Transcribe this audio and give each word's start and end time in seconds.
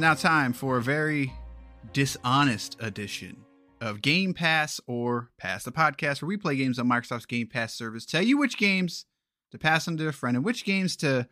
Now 0.00 0.14
time 0.14 0.54
for 0.54 0.78
a 0.78 0.82
very 0.82 1.30
dishonest 1.92 2.74
edition 2.80 3.36
of 3.82 4.00
Game 4.00 4.32
Pass 4.32 4.80
or 4.86 5.30
Pass 5.36 5.64
the 5.64 5.72
Podcast, 5.72 6.22
where 6.22 6.28
we 6.28 6.38
play 6.38 6.56
games 6.56 6.78
on 6.78 6.88
Microsoft's 6.88 7.26
Game 7.26 7.46
Pass 7.46 7.74
service, 7.74 8.06
tell 8.06 8.22
you 8.22 8.38
which 8.38 8.56
games 8.56 9.04
to 9.50 9.58
pass 9.58 9.84
them 9.84 9.98
to 9.98 10.08
a 10.08 10.12
friend 10.12 10.36
and 10.36 10.44
which 10.44 10.64
games 10.64 10.96
to 10.96 11.28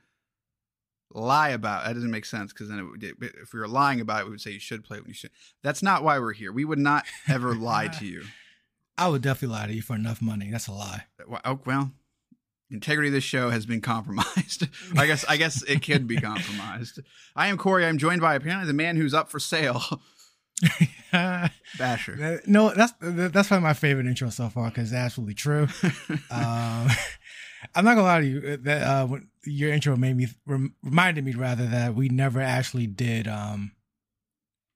lie 1.14 1.48
about. 1.48 1.86
That 1.86 1.94
doesn't 1.94 2.10
make 2.10 2.26
sense 2.26 2.52
because 2.52 2.68
then 2.68 2.78
it 2.78 2.82
would, 2.82 3.02
if 3.40 3.54
we 3.54 3.60
were 3.60 3.68
lying 3.68 4.02
about 4.02 4.20
it, 4.20 4.24
we 4.24 4.32
would 4.32 4.40
say 4.40 4.50
you 4.50 4.60
should 4.60 4.84
play 4.84 4.98
it 4.98 5.02
when 5.02 5.08
you 5.08 5.14
should. 5.14 5.30
That's 5.62 5.82
not 5.82 6.04
why 6.04 6.18
we're 6.18 6.34
here. 6.34 6.52
We 6.52 6.66
would 6.66 6.78
not 6.78 7.06
ever 7.26 7.54
lie 7.54 7.88
to 7.88 8.04
you. 8.04 8.24
I 8.98 9.08
would 9.08 9.22
definitely 9.22 9.56
lie 9.56 9.66
to 9.68 9.74
you 9.74 9.82
for 9.82 9.96
enough 9.96 10.20
money. 10.20 10.50
That's 10.50 10.66
a 10.66 10.72
lie. 10.72 11.04
Oh, 11.44 11.60
well, 11.64 11.92
integrity 12.70 13.08
of 13.08 13.14
this 13.14 13.24
show 13.24 13.50
has 13.50 13.66
been 13.66 13.80
compromised. 13.80 14.68
I 14.96 15.06
guess 15.06 15.24
I 15.28 15.36
guess 15.36 15.62
it 15.62 15.82
could 15.82 16.06
be 16.06 16.16
compromised. 16.20 17.00
I 17.34 17.48
am 17.48 17.58
Corey. 17.58 17.84
I'm 17.84 17.98
joined 17.98 18.20
by 18.20 18.34
apparently 18.34 18.66
the 18.66 18.72
man 18.74 18.96
who's 18.96 19.14
up 19.14 19.30
for 19.30 19.38
sale, 19.38 19.82
Basher. 21.12 22.40
no, 22.46 22.70
that's 22.70 22.92
that's 23.00 23.48
probably 23.48 23.64
my 23.64 23.74
favorite 23.74 24.06
intro 24.06 24.30
so 24.30 24.48
far 24.48 24.68
because 24.70 24.92
it's 24.92 24.96
absolutely 24.96 25.34
true. 25.34 25.68
um, 26.30 26.88
I'm 27.74 27.84
not 27.84 27.94
gonna 27.94 28.02
lie 28.02 28.20
to 28.20 28.26
you. 28.26 28.56
That 28.58 28.82
uh, 28.82 29.08
your 29.44 29.72
intro 29.72 29.96
made 29.96 30.16
me 30.16 30.28
reminded 30.46 31.24
me 31.24 31.32
rather 31.32 31.66
that 31.66 31.94
we 31.94 32.08
never 32.08 32.40
actually 32.40 32.86
did 32.86 33.26
um, 33.26 33.72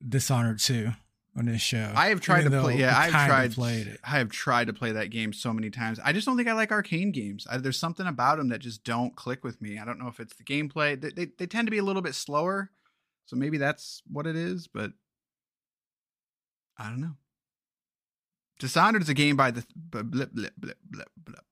Dishonored 0.07 0.59
two 0.59 0.93
on 1.37 1.47
this 1.47 1.63
show. 1.63 1.91
I 1.95 2.09
have 2.09 2.21
tried 2.21 2.45
to 2.45 2.51
play. 2.51 2.79
Yeah, 2.79 2.97
I've 2.97 3.11
tried. 3.11 3.53
played 3.53 3.87
it. 3.87 4.01
I 4.05 4.19
have 4.19 4.31
tried 4.31 4.67
to 4.67 4.73
play 4.73 4.93
that 4.93 5.11
game 5.11 5.33
so 5.33 5.53
many 5.53 5.71
times. 5.71 5.99
I 6.05 6.13
just 6.13 6.27
don't 6.27 6.37
think 6.37 6.49
I 6.49 6.53
like 6.53 6.71
Arkane 6.71 7.13
games. 7.13 7.47
I, 7.51 7.57
there's 7.57 7.79
something 7.79 8.07
about 8.07 8.39
them 8.39 8.49
that 8.51 8.61
just 8.61 8.85
don't 8.85 9.17
click 9.17 9.43
with 9.43 9.61
me. 9.61 9.79
I 9.79 9.85
don't 9.85 9.99
know 9.99 10.09
if 10.09 10.21
it's 10.21 10.35
the 10.35 10.45
gameplay. 10.45 11.01
They, 11.01 11.11
they 11.11 11.33
they 11.39 11.47
tend 11.47 11.67
to 11.67 11.71
be 11.71 11.79
a 11.79 11.85
little 11.85 12.03
bit 12.03 12.15
slower, 12.15 12.71
so 13.27 13.37
maybe 13.37 13.59
that's 13.59 14.03
what 14.11 14.27
it 14.27 14.37
is. 14.37 14.69
But 14.69 14.93
I 16.79 16.89
don't 16.89 17.01
know. 17.01 17.17
Dishonored 18.59 19.03
is 19.03 19.09
a 19.09 19.15
game 19.15 19.37
by 19.37 19.51
the 19.51 19.65
blip, 19.75 20.11
blip, 20.11 20.33
blip, 20.35 20.55
blip, 20.57 21.11
blip. 21.17 21.45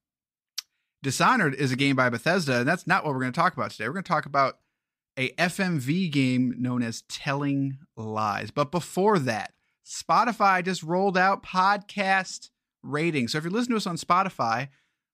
Dishonored 1.02 1.54
is 1.54 1.72
a 1.72 1.76
game 1.76 1.96
by 1.96 2.10
Bethesda, 2.10 2.58
and 2.58 2.68
that's 2.68 2.86
not 2.86 3.04
what 3.04 3.14
we're 3.14 3.20
going 3.20 3.32
to 3.32 3.40
talk 3.40 3.54
about 3.56 3.70
today. 3.70 3.88
We're 3.88 3.94
going 3.94 4.04
to 4.04 4.08
talk 4.08 4.26
about 4.26 4.58
a 5.16 5.30
FMV 5.32 6.10
game 6.12 6.54
known 6.58 6.82
as 6.82 7.02
Telling 7.02 7.78
Lies. 7.96 8.50
But 8.50 8.70
before 8.70 9.18
that, 9.20 9.54
Spotify 9.90 10.64
just 10.64 10.84
rolled 10.84 11.18
out 11.18 11.42
podcast 11.42 12.50
ratings. 12.82 13.32
So 13.32 13.38
if 13.38 13.44
you're 13.44 13.50
listening 13.50 13.74
to 13.74 13.76
us 13.78 13.86
on 13.88 13.96
Spotify, 13.96 14.68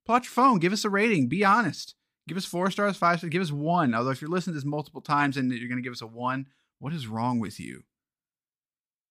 pull 0.04 0.16
out 0.16 0.25
your 0.25 0.31
phone, 0.31 0.59
give 0.59 0.72
us 0.72 0.84
a 0.84 0.91
rating. 0.91 1.28
Be 1.28 1.44
honest. 1.44 1.94
Give 2.28 2.37
us 2.37 2.44
four 2.44 2.70
stars, 2.70 2.97
five 2.97 3.19
stars, 3.19 3.31
give 3.31 3.41
us 3.41 3.53
one. 3.53 3.94
Although 3.94 4.10
if 4.10 4.20
you're 4.20 4.31
listening 4.31 4.53
to 4.53 4.59
this 4.59 4.66
multiple 4.66 5.00
times 5.00 5.37
and 5.37 5.50
you're 5.50 5.69
going 5.69 5.78
to 5.78 5.82
give 5.82 5.92
us 5.92 6.03
a 6.03 6.06
one, 6.06 6.47
what 6.78 6.92
is 6.92 7.06
wrong 7.06 7.38
with 7.38 7.59
you? 7.59 7.84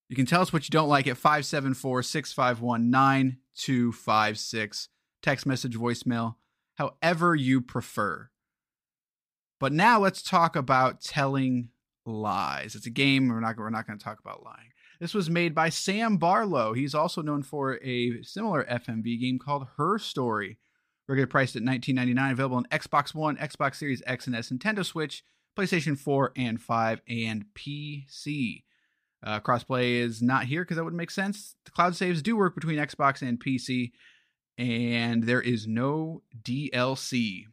You 0.08 0.16
can 0.16 0.28
tell 0.28 0.42
us 0.42 0.54
what 0.54 0.68
you 0.68 0.72
don't 0.72 0.90
like 0.90 1.08
at 1.08 1.18
574 1.18 2.04
651 2.04 2.92
9256. 2.92 4.90
Text 5.24 5.46
message, 5.48 5.76
voicemail, 5.76 6.36
however 6.76 7.34
you 7.34 7.60
prefer. 7.60 8.30
But 9.60 9.74
now 9.74 10.00
let's 10.00 10.22
talk 10.22 10.56
about 10.56 11.02
telling 11.02 11.70
lies. 12.06 12.76
It's 12.76 12.86
a 12.86 12.92
game. 12.92 13.30
We're 13.30 13.40
not, 13.40 13.58
we're 13.58 13.72
not 13.72 13.88
going 13.88 13.98
to 13.98 14.04
talk 14.04 14.20
about 14.20 14.44
lying. 14.44 14.70
This 15.00 15.14
was 15.14 15.30
made 15.30 15.54
by 15.54 15.70
Sam 15.70 16.18
Barlow. 16.18 16.74
He's 16.74 16.96
also 16.96 17.22
known 17.22 17.44
for 17.44 17.80
a 17.84 18.22
similar 18.24 18.64
FMV 18.66 19.20
game 19.20 19.40
called 19.40 19.68
Her 19.78 19.98
Story. 20.00 20.58
Regular 21.08 21.28
priced 21.28 21.56
at 21.56 21.62
$19.99, 21.62 22.32
available 22.32 22.58
on 22.58 22.66
Xbox 22.66 23.14
One, 23.14 23.38
Xbox 23.38 23.76
Series 23.76 24.02
X 24.08 24.28
and 24.28 24.36
S, 24.36 24.50
Nintendo 24.50 24.84
Switch, 24.84 25.24
PlayStation 25.58 25.98
4 25.98 26.32
and 26.36 26.60
5, 26.60 27.02
and 27.08 27.46
PC. 27.54 28.64
Uh, 29.24 29.40
crossplay 29.40 30.00
is 30.00 30.22
not 30.22 30.46
here 30.46 30.64
because 30.64 30.78
that 30.78 30.84
wouldn't 30.84 30.98
make 30.98 31.12
sense. 31.12 31.56
The 31.66 31.72
cloud 31.72 31.96
saves 31.96 32.22
do 32.22 32.36
work 32.36 32.56
between 32.56 32.78
Xbox 32.78 33.22
and 33.22 33.40
PC, 33.40 33.92
and 34.58 35.24
there 35.24 35.42
is 35.42 35.68
no 35.68 36.22
DLC. 36.42 37.46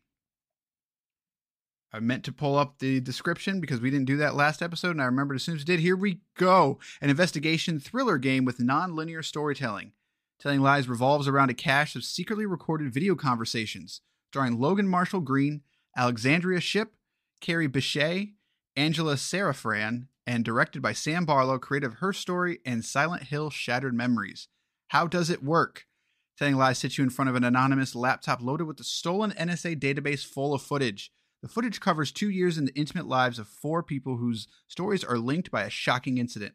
I 1.93 2.01
meant 2.01 2.25
to 2.25 2.33
pull 2.33 2.57
up 2.57 2.79
the 2.79 3.01
description 3.01 3.61
because 3.61 3.81
we 3.81 3.91
didn't 3.91 4.07
do 4.07 4.17
that 4.17 4.35
last 4.35 4.63
episode, 4.63 4.93
and 4.93 5.03
I 5.03 5.07
remembered 5.07 5.35
as 5.35 5.43
soon 5.43 5.57
as 5.57 5.61
we 5.61 5.65
did. 5.65 5.81
Here 5.81 5.97
we 5.97 6.21
go 6.37 6.79
an 7.03 7.11
investigation 7.11 7.79
thriller 7.79 8.17
game 8.19 8.45
with 8.45 8.61
non 8.61 8.97
linear 8.97 9.23
storytelling. 9.23 9.93
Telling 10.41 10.61
Lies 10.61 10.89
revolves 10.89 11.29
around 11.29 11.51
a 11.51 11.55
cache 11.55 11.95
of 11.95 12.03
secretly 12.03 12.47
recorded 12.47 12.93
video 12.93 13.15
conversations, 13.15 14.01
starring 14.31 14.59
Logan 14.59 14.89
Marshall 14.89 15.21
Green, 15.21 15.61
Alexandria 15.97 16.61
Shipp, 16.61 16.95
Kerry 17.41 17.69
Bishé, 17.69 18.33
Angela 18.75 19.15
Sarafyan, 19.15 20.07
and 20.27 20.45
directed 20.45 20.81
by 20.81 20.95
Sam 20.95 21.25
Barlow, 21.27 21.59
creator 21.59 21.89
of 21.89 21.95
Her 21.95 22.13
Story 22.13 22.61
and 22.65 22.85
Silent 22.85 23.25
Hill 23.25 23.51
Shattered 23.51 23.95
Memories. 23.95 24.49
How 24.89 25.07
does 25.07 25.31
it 25.31 25.45
work? 25.45 25.87
Telling 26.39 26.57
Lies 26.57 26.79
sits 26.79 26.97
you 26.97 27.05
in 27.05 27.11
front 27.11 27.29
of 27.29 27.37
an 27.37 27.45
anonymous 27.45 27.95
laptop 27.95 28.41
loaded 28.41 28.65
with 28.65 28.81
a 28.81 28.85
stolen 28.85 29.33
NSA 29.33 29.79
database 29.79 30.25
full 30.25 30.55
of 30.55 30.63
footage. 30.63 31.13
The 31.43 31.49
footage 31.49 31.81
covers 31.81 32.13
two 32.13 32.31
years 32.31 32.57
in 32.57 32.67
the 32.67 32.75
intimate 32.75 33.09
lives 33.09 33.39
of 33.39 33.49
four 33.49 33.83
people 33.83 34.17
whose 34.17 34.47
stories 34.69 35.03
are 35.03 35.19
linked 35.19 35.51
by 35.51 35.65
a 35.65 35.71
shocking 35.71 36.19
incident. 36.19 36.55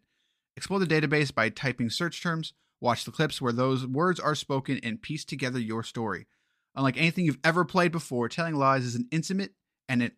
Explore 0.56 0.80
the 0.80 0.86
database 0.86 1.34
by 1.34 1.50
typing 1.50 1.90
search 1.90 2.24
terms, 2.24 2.54
watch 2.80 3.04
the 3.04 3.12
clips 3.12 3.42
where 3.42 3.54
those 3.54 3.86
words 3.86 4.20
are 4.20 4.34
spoken, 4.34 4.80
and 4.82 5.02
piece 5.02 5.26
together 5.26 5.60
your 5.60 5.84
story. 5.84 6.26
Unlike 6.74 6.98
anything 6.98 7.26
you've 7.26 7.38
ever 7.44 7.66
played 7.66 7.92
before, 7.92 8.30
Telling 8.30 8.56
Lies 8.56 8.86
is 8.86 8.96
an 8.96 9.08
intimate 9.12 9.54
and 9.90 10.02
an 10.02 10.12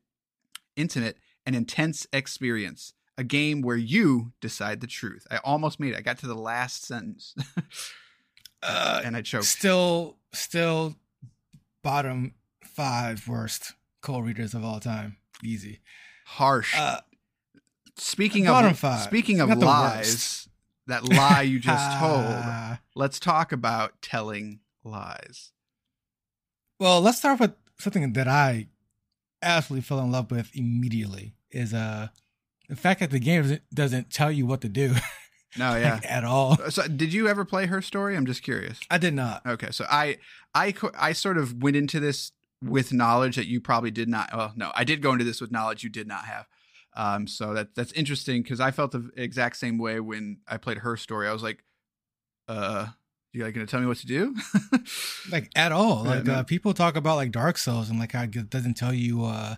intimate 0.75 1.17
and 1.45 1.55
intense 1.55 2.05
experience. 2.13 2.93
A 3.17 3.23
game 3.23 3.61
where 3.61 3.75
you 3.75 4.31
decide 4.39 4.79
the 4.79 4.87
truth. 4.87 5.27
I 5.29 5.37
almost 5.37 5.79
made 5.79 5.93
it. 5.93 5.97
I 5.97 6.01
got 6.01 6.19
to 6.19 6.27
the 6.27 6.35
last 6.35 6.85
sentence. 6.85 7.35
Uh, 8.61 9.01
and 9.05 9.15
I 9.15 9.21
choked. 9.21 9.45
Still, 9.45 10.17
still, 10.33 10.97
bottom 11.81 12.33
five 12.61 13.25
worst 13.25 13.73
cold 14.01 14.25
readers 14.25 14.53
of 14.53 14.63
all 14.63 14.79
time. 14.79 15.17
Easy. 15.43 15.79
Harsh. 16.25 16.75
Uh, 16.77 16.99
speaking 17.97 18.45
bottom 18.45 18.71
of 18.71 18.79
five. 18.79 19.01
speaking 19.01 19.39
of 19.39 19.49
lies, 19.57 20.47
that 20.87 21.07
lie 21.07 21.41
you 21.41 21.59
just 21.59 21.97
told. 21.99 22.77
Let's 22.95 23.19
talk 23.19 23.51
about 23.51 24.01
telling 24.01 24.59
lies. 24.83 25.51
Well, 26.79 27.01
let's 27.01 27.17
start 27.17 27.39
with 27.39 27.53
something 27.77 28.13
that 28.13 28.27
I 28.27 28.67
absolutely 29.41 29.83
fell 29.83 29.99
in 29.99 30.11
love 30.11 30.31
with 30.31 30.51
immediately. 30.55 31.33
Is 31.51 31.73
uh 31.73 32.09
the 32.69 32.75
fact 32.75 32.99
that 32.99 33.09
the 33.09 33.19
game 33.19 33.41
doesn't, 33.41 33.61
doesn't 33.73 34.11
tell 34.11 34.31
you 34.31 34.45
what 34.45 34.61
to 34.61 34.69
do 34.69 34.93
No, 35.57 35.75
yeah. 35.77 35.95
like, 35.95 36.05
at 36.05 36.23
all. 36.23 36.57
So, 36.69 36.87
did 36.87 37.11
you 37.11 37.27
ever 37.27 37.43
play 37.43 37.65
her 37.65 37.81
story? 37.81 38.15
I'm 38.15 38.27
just 38.27 38.43
curious. 38.43 38.79
I 38.91 38.97
did 38.99 39.15
not. 39.15 39.43
Okay, 39.45 39.71
so 39.71 39.85
I, 39.89 40.17
I, 40.53 40.73
I 40.97 41.13
sort 41.13 41.37
of 41.39 41.63
went 41.63 41.75
into 41.75 41.99
this 41.99 42.31
with 42.61 42.91
knowledge 42.93 43.35
that 43.37 43.47
you 43.47 43.61
probably 43.61 43.91
did 43.91 44.09
not. 44.09 44.29
Well, 44.35 44.53
no, 44.55 44.71
I 44.75 44.83
did 44.83 45.01
go 45.01 45.11
into 45.13 45.25
this 45.25 45.39
with 45.41 45.51
knowledge 45.51 45.83
you 45.83 45.89
did 45.89 46.07
not 46.07 46.25
have. 46.25 46.45
Um, 46.95 47.27
so 47.27 47.53
that 47.53 47.75
that's 47.75 47.91
interesting 47.93 48.41
because 48.43 48.59
I 48.59 48.71
felt 48.71 48.91
the 48.91 49.09
exact 49.15 49.57
same 49.57 49.77
way 49.77 49.99
when 49.99 50.39
I 50.47 50.57
played 50.57 50.79
her 50.79 50.97
story. 50.97 51.27
I 51.27 51.33
was 51.33 51.43
like, 51.43 51.63
uh, 52.47 52.87
you 53.31 53.43
like 53.43 53.53
gonna 53.53 53.67
tell 53.67 53.79
me 53.79 53.85
what 53.85 53.97
to 53.97 54.07
do? 54.07 54.35
like 55.31 55.49
at 55.55 55.71
all. 55.71 56.03
Yeah, 56.03 56.09
Like 56.15 56.23
no. 56.25 56.33
uh, 56.33 56.43
people 56.43 56.73
talk 56.73 56.95
about 56.95 57.15
like 57.15 57.31
Dark 57.31 57.57
Souls 57.57 57.89
and 57.89 57.99
like 57.99 58.11
how 58.13 58.23
it 58.23 58.49
doesn't 58.49 58.73
tell 58.75 58.93
you 58.93 59.23
uh 59.23 59.55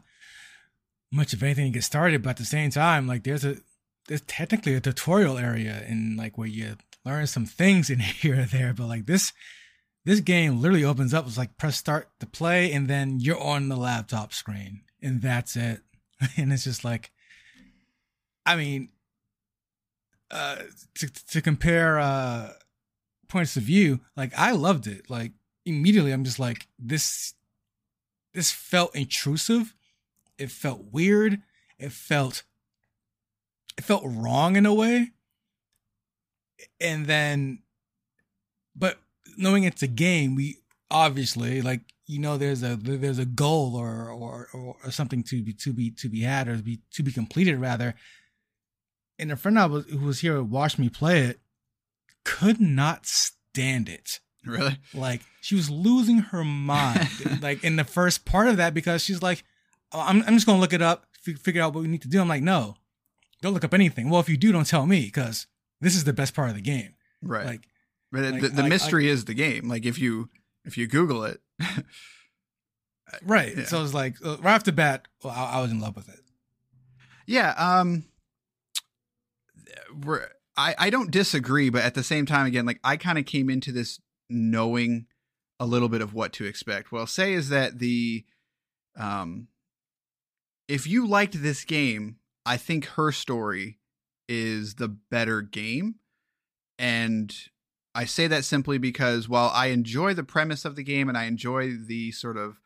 much 1.12 1.34
of 1.34 1.44
anything 1.44 1.66
to 1.66 1.78
get 1.78 1.84
started, 1.84 2.22
but 2.22 2.32
at 2.32 2.38
the 2.38 2.46
same 2.46 2.70
time, 2.70 3.08
like 3.08 3.24
there's 3.24 3.44
a 3.46 3.58
there's 4.08 4.22
technically 4.22 4.74
a 4.76 4.82
tutorial 4.82 5.38
area 5.38 5.84
and 5.88 6.18
like 6.18 6.38
where 6.38 6.48
you 6.48 6.76
learn 7.06 7.28
some 7.28 7.46
things 7.46 7.90
in 7.90 8.00
here 8.00 8.42
or 8.42 8.46
there, 8.46 8.74
but 8.74 8.88
like 8.88 9.06
this 9.06 9.32
this 10.04 10.20
game 10.20 10.62
literally 10.62 10.84
opens 10.84 11.14
up. 11.14 11.28
It's 11.28 11.38
like 11.38 11.58
press 11.58 11.78
start 11.78 12.10
to 12.20 12.26
play, 12.26 12.72
and 12.72 12.88
then 12.88 13.20
you're 13.20 13.42
on 13.42 13.70
the 13.70 13.76
laptop 13.76 14.34
screen, 14.34 14.82
and 15.02 15.22
that's 15.22 15.56
it. 15.56 15.82
and 16.38 16.52
it's 16.52 16.64
just 16.64 16.84
like, 16.84 17.12
I 18.46 18.56
mean, 18.56 18.90
uh, 20.32 20.58
to 20.96 21.10
to 21.10 21.42
compare 21.42 22.00
uh 22.00 22.54
points 23.28 23.56
of 23.58 23.64
view, 23.64 24.00
like 24.18 24.34
I 24.38 24.52
loved 24.52 24.88
it. 24.88 25.10
Like 25.10 25.34
immediately, 25.66 26.12
I'm 26.12 26.24
just 26.24 26.40
like 26.40 26.68
this. 26.80 27.34
This 28.34 28.52
felt 28.52 28.96
intrusive. 28.96 29.76
It 30.38 30.52
felt 30.52 30.86
weird. 30.92 31.42
It 31.78 31.92
felt. 31.92 32.44
It 33.78 33.84
felt 33.84 34.04
wrong 34.06 34.56
in 34.56 34.66
a 34.66 34.74
way. 34.74 35.12
And 36.80 37.08
then, 37.08 37.64
but 38.76 39.00
knowing 39.38 39.64
it's 39.64 39.84
a 39.84 39.88
game, 39.88 40.36
we 40.36 40.58
obviously 40.90 41.62
like 41.62 41.82
you 42.06 42.20
know 42.20 42.38
there's 42.38 42.64
a 42.64 42.76
there's 42.76 43.20
a 43.20 43.26
goal 43.26 43.76
or 43.76 44.10
or 44.10 44.48
or 44.54 44.92
something 44.92 45.24
to 45.24 45.42
be 45.42 45.54
to 45.54 45.74
be 45.74 45.92
to 45.92 46.10
be 46.10 46.22
had 46.22 46.48
or 46.48 46.58
to 46.58 46.64
be 46.64 46.82
to 46.94 47.04
be 47.04 47.12
completed 47.12 47.58
rather. 47.60 47.96
And 49.18 49.32
a 49.32 49.36
friend 49.36 49.58
I 49.60 49.68
was 49.68 49.86
who 49.86 50.00
was 50.00 50.20
here 50.22 50.42
watched 50.42 50.80
me 50.80 50.90
play 50.90 51.22
it 51.22 51.40
could 52.24 52.60
not 52.60 53.06
stand 53.06 53.90
it. 53.90 54.20
really? 54.46 54.78
Like 54.94 55.22
she 55.42 55.56
was 55.56 55.70
losing 55.70 56.18
her 56.20 56.44
mind, 56.44 57.10
like 57.42 57.64
in 57.64 57.76
the 57.76 57.84
first 57.84 58.26
part 58.26 58.48
of 58.48 58.58
that 58.58 58.74
because 58.74 59.04
she's 59.04 59.22
like, 59.22 59.44
oh, 59.92 60.02
"I'm 60.02 60.24
I'm 60.24 60.34
just 60.34 60.46
gonna 60.46 60.60
look 60.60 60.74
it 60.74 60.82
up, 60.82 61.06
f- 61.28 61.40
figure 61.40 61.62
out 61.62 61.74
what 61.74 61.82
we 61.82 61.88
need 61.88 62.02
to 62.02 62.08
do." 62.08 62.20
I'm 62.20 62.28
like, 62.28 62.44
"No, 62.44 62.76
don't 63.42 63.54
look 63.54 63.64
up 63.64 63.74
anything." 63.74 64.10
Well, 64.10 64.20
if 64.22 64.30
you 64.30 64.38
do, 64.38 64.52
don't 64.52 64.68
tell 64.68 64.86
me 64.86 65.06
because 65.06 65.48
this 65.80 65.96
is 65.96 66.04
the 66.04 66.14
best 66.14 66.34
part 66.34 66.50
of 66.50 66.56
the 66.56 66.62
game. 66.62 66.96
Right. 67.22 67.46
Like 67.46 67.68
but 68.12 68.22
the, 68.22 68.32
like- 68.32 68.42
the, 68.42 68.48
the 68.50 68.62
like- 68.64 68.70
mystery 68.70 69.08
is 69.10 69.26
the 69.26 69.34
game. 69.34 69.68
Like 69.68 69.86
if 69.86 70.00
you 70.00 70.30
if 70.66 70.78
you 70.78 70.88
Google 70.88 71.24
it, 71.24 71.42
Right. 73.24 73.58
Yeah. 73.58 73.66
So 73.66 73.84
it's 73.84 73.94
like 73.94 74.16
uh, 74.24 74.38
right 74.42 74.56
off 74.56 74.64
the 74.64 74.72
bat, 74.72 75.08
well, 75.24 75.34
I, 75.36 75.58
I 75.58 75.62
was 75.62 75.72
in 75.72 75.80
love 75.82 75.96
with 75.98 76.08
it. 76.08 76.20
Yeah, 77.28 77.54
um 77.58 78.06
we're 80.06 80.28
I 80.58 80.76
I 80.78 80.90
don't 80.90 81.12
disagree, 81.12 81.70
but 81.70 81.84
at 81.84 81.94
the 81.94 82.04
same 82.04 82.26
time 82.26 82.46
again, 82.46 82.66
like 82.66 82.80
I 82.84 82.98
kind 82.98 83.18
of 83.18 83.26
came 83.26 83.50
into 83.50 83.72
this 83.72 84.00
knowing 84.30 85.08
a 85.60 85.66
little 85.66 85.90
bit 85.90 86.02
of 86.02 86.14
what 86.14 86.34
to 86.34 86.46
expect. 86.46 86.92
What 86.92 87.00
I'll 87.00 87.08
say 87.08 87.34
is 87.34 87.50
that 87.50 87.80
the 87.80 88.26
um 88.98 89.48
if 90.68 90.88
you 90.88 91.06
liked 91.06 91.42
this 91.42 91.66
game, 91.66 92.18
I 92.46 92.56
think 92.58 92.86
her 92.86 93.12
story 93.12 93.80
is 94.30 94.76
the 94.76 94.88
better 94.88 95.42
game. 95.42 95.96
And 96.80 97.36
I 97.94 98.06
say 98.06 98.28
that 98.28 98.46
simply 98.46 98.78
because 98.78 99.28
while 99.28 99.52
I 99.54 99.68
enjoy 99.68 100.14
the 100.14 100.24
premise 100.24 100.66
of 100.66 100.76
the 100.76 100.84
game 100.84 101.10
and 101.10 101.18
I 101.18 101.26
enjoy 101.26 101.72
the 101.76 102.12
sort 102.12 102.38
of 102.38 102.62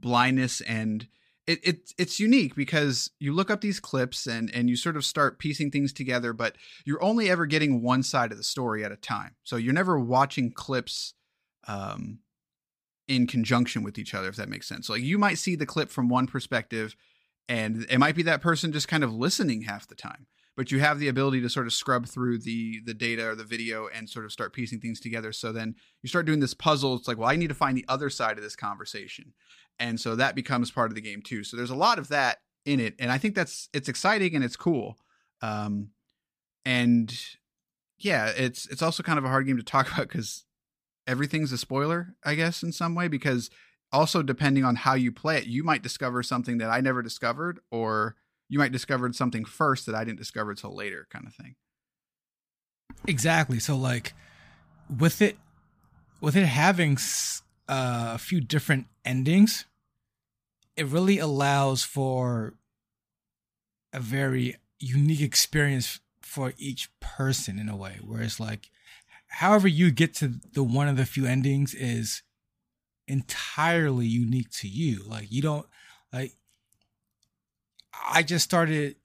blindness 0.00 0.60
and 0.62 1.06
it, 1.46 1.60
it 1.62 1.92
it's 1.98 2.18
unique 2.18 2.54
because 2.56 3.10
you 3.20 3.32
look 3.32 3.50
up 3.50 3.60
these 3.60 3.78
clips 3.78 4.26
and 4.26 4.52
and 4.54 4.68
you 4.68 4.76
sort 4.76 4.96
of 4.96 5.04
start 5.04 5.38
piecing 5.38 5.70
things 5.70 5.92
together 5.92 6.32
but 6.32 6.56
you're 6.84 7.02
only 7.02 7.30
ever 7.30 7.46
getting 7.46 7.82
one 7.82 8.02
side 8.02 8.32
of 8.32 8.38
the 8.38 8.44
story 8.44 8.84
at 8.84 8.92
a 8.92 8.96
time. 8.96 9.36
So 9.44 9.56
you're 9.56 9.72
never 9.72 9.98
watching 9.98 10.50
clips 10.50 11.14
um 11.68 12.18
in 13.06 13.26
conjunction 13.26 13.82
with 13.82 13.98
each 13.98 14.14
other 14.14 14.28
if 14.28 14.36
that 14.36 14.48
makes 14.48 14.66
sense. 14.66 14.86
So 14.86 14.94
like 14.94 15.02
you 15.02 15.18
might 15.18 15.38
see 15.38 15.54
the 15.54 15.66
clip 15.66 15.90
from 15.90 16.08
one 16.08 16.26
perspective 16.26 16.96
and 17.48 17.86
it 17.90 17.98
might 17.98 18.16
be 18.16 18.22
that 18.24 18.40
person 18.40 18.72
just 18.72 18.88
kind 18.88 19.04
of 19.04 19.14
listening 19.14 19.62
half 19.62 19.86
the 19.86 19.94
time 19.94 20.26
but 20.56 20.70
you 20.70 20.80
have 20.80 20.98
the 20.98 21.08
ability 21.08 21.40
to 21.40 21.48
sort 21.48 21.66
of 21.66 21.72
scrub 21.72 22.06
through 22.06 22.38
the 22.38 22.80
the 22.84 22.94
data 22.94 23.28
or 23.28 23.34
the 23.34 23.44
video 23.44 23.88
and 23.88 24.08
sort 24.08 24.24
of 24.24 24.32
start 24.32 24.52
piecing 24.52 24.80
things 24.80 25.00
together. 25.00 25.32
So 25.32 25.52
then 25.52 25.74
you 26.02 26.08
start 26.08 26.26
doing 26.26 26.40
this 26.40 26.54
puzzle. 26.54 26.94
It's 26.94 27.08
like 27.08 27.18
well 27.18 27.28
i 27.28 27.36
need 27.36 27.48
to 27.48 27.54
find 27.54 27.76
the 27.76 27.86
other 27.88 28.10
side 28.10 28.38
of 28.38 28.44
this 28.44 28.56
conversation. 28.56 29.32
And 29.78 29.98
so 29.98 30.14
that 30.16 30.36
becomes 30.36 30.70
part 30.70 30.90
of 30.90 30.94
the 30.94 31.00
game 31.00 31.20
too. 31.20 31.42
So 31.42 31.56
there's 31.56 31.70
a 31.70 31.74
lot 31.74 31.98
of 31.98 32.08
that 32.08 32.38
in 32.64 32.80
it. 32.80 32.94
And 32.98 33.10
i 33.10 33.18
think 33.18 33.34
that's 33.34 33.68
it's 33.72 33.88
exciting 33.88 34.34
and 34.34 34.44
it's 34.44 34.56
cool. 34.56 34.98
Um 35.42 35.90
and 36.64 37.14
yeah 37.98 38.32
it's 38.36 38.66
it's 38.66 38.82
also 38.82 39.02
kind 39.02 39.18
of 39.18 39.24
a 39.24 39.28
hard 39.28 39.46
game 39.46 39.56
to 39.56 39.62
talk 39.62 39.86
about 39.92 40.08
because 40.08 40.44
everything's 41.06 41.52
a 41.52 41.58
spoiler 41.58 42.14
i 42.24 42.34
guess 42.34 42.62
in 42.62 42.72
some 42.72 42.94
way 42.94 43.08
because 43.08 43.50
also 43.92 44.22
depending 44.22 44.64
on 44.64 44.76
how 44.76 44.94
you 44.94 45.12
play 45.12 45.38
it 45.38 45.46
you 45.46 45.62
might 45.62 45.82
discover 45.82 46.22
something 46.22 46.58
that 46.58 46.70
i 46.70 46.80
never 46.80 47.02
discovered 47.02 47.60
or 47.70 48.16
you 48.54 48.60
might 48.60 48.72
discover 48.72 49.12
something 49.12 49.44
first 49.44 49.86
that 49.86 49.94
i 49.94 50.04
didn't 50.04 50.18
discover 50.18 50.52
until 50.52 50.74
later 50.74 51.06
kind 51.10 51.26
of 51.26 51.34
thing 51.34 51.56
Exactly. 53.06 53.58
So 53.58 53.76
like 53.76 54.14
with 54.88 55.20
it 55.20 55.36
with 56.20 56.36
it 56.36 56.46
having 56.46 56.96
uh, 57.68 58.12
a 58.14 58.18
few 58.18 58.40
different 58.40 58.86
endings, 59.04 59.66
it 60.76 60.86
really 60.86 61.18
allows 61.18 61.82
for 61.82 62.54
a 63.92 64.00
very 64.00 64.56
unique 64.78 65.20
experience 65.20 66.00
for 66.20 66.54
each 66.56 66.88
person 67.00 67.58
in 67.58 67.68
a 67.68 67.76
way. 67.76 67.98
Whereas 68.02 68.40
like 68.40 68.70
however 69.28 69.68
you 69.68 69.90
get 69.90 70.14
to 70.14 70.40
the 70.52 70.64
one 70.64 70.88
of 70.88 70.96
the 70.96 71.04
few 71.04 71.26
endings 71.26 71.74
is 71.74 72.22
entirely 73.06 74.06
unique 74.06 74.50
to 74.50 74.68
you. 74.68 75.04
Like 75.06 75.30
you 75.30 75.42
don't 75.42 75.66
like 76.12 76.32
I 78.08 78.22
just 78.22 78.44
started 78.44 78.96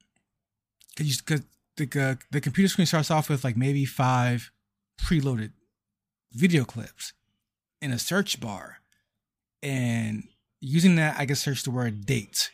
because 0.97 1.41
the 1.77 2.01
uh, 2.01 2.15
the 2.31 2.41
computer 2.41 2.68
screen 2.68 2.86
starts 2.86 3.12
off 3.12 3.30
with 3.30 3.44
like 3.44 3.57
maybe 3.57 3.86
five 3.86 4.51
preloaded 5.01 5.51
video 6.33 6.65
clips 6.65 7.13
in 7.81 7.91
a 7.91 8.00
search 8.00 8.39
bar, 8.39 8.77
and 9.63 10.24
using 10.59 10.95
that 10.95 11.18
I 11.18 11.25
can 11.25 11.36
search 11.36 11.63
the 11.63 11.72
word 11.72 12.05
dates. 12.05 12.51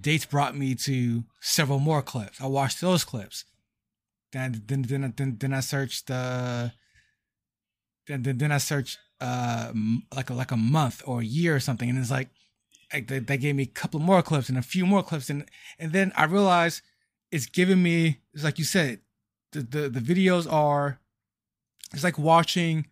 Dates 0.00 0.24
brought 0.24 0.56
me 0.56 0.76
to 0.76 1.24
several 1.40 1.80
more 1.80 2.02
clips. 2.02 2.40
I 2.40 2.46
watched 2.46 2.80
those 2.80 3.04
clips. 3.04 3.44
Then 4.32 4.62
then 4.66 4.82
then 4.82 5.12
then, 5.16 5.36
then 5.38 5.52
I 5.52 5.60
searched 5.60 6.10
uh 6.10 6.68
then 8.06 8.22
then, 8.22 8.38
then 8.38 8.52
I 8.52 8.58
searched 8.58 8.98
uh 9.20 9.72
like 10.14 10.30
a, 10.30 10.34
like 10.34 10.52
a 10.52 10.56
month 10.56 11.02
or 11.04 11.20
a 11.20 11.24
year 11.24 11.56
or 11.56 11.60
something, 11.60 11.90
and 11.90 11.98
it's 11.98 12.10
like 12.10 12.28
like 12.92 13.08
they, 13.08 13.18
they 13.18 13.36
gave 13.36 13.54
me 13.54 13.64
a 13.64 13.66
couple 13.66 14.00
more 14.00 14.22
clips 14.22 14.48
and 14.48 14.58
a 14.58 14.62
few 14.62 14.86
more 14.86 15.02
clips, 15.02 15.30
and 15.30 15.44
and 15.78 15.92
then 15.92 16.12
I 16.16 16.24
realized 16.24 16.82
it's 17.30 17.46
giving 17.46 17.82
me 17.82 18.20
it's 18.32 18.44
like 18.44 18.58
you 18.58 18.64
said 18.64 19.00
the 19.52 19.60
the, 19.60 19.88
the 19.88 20.00
videos 20.00 20.50
are 20.50 21.00
it's 21.92 22.04
like 22.04 22.18
watching 22.18 22.86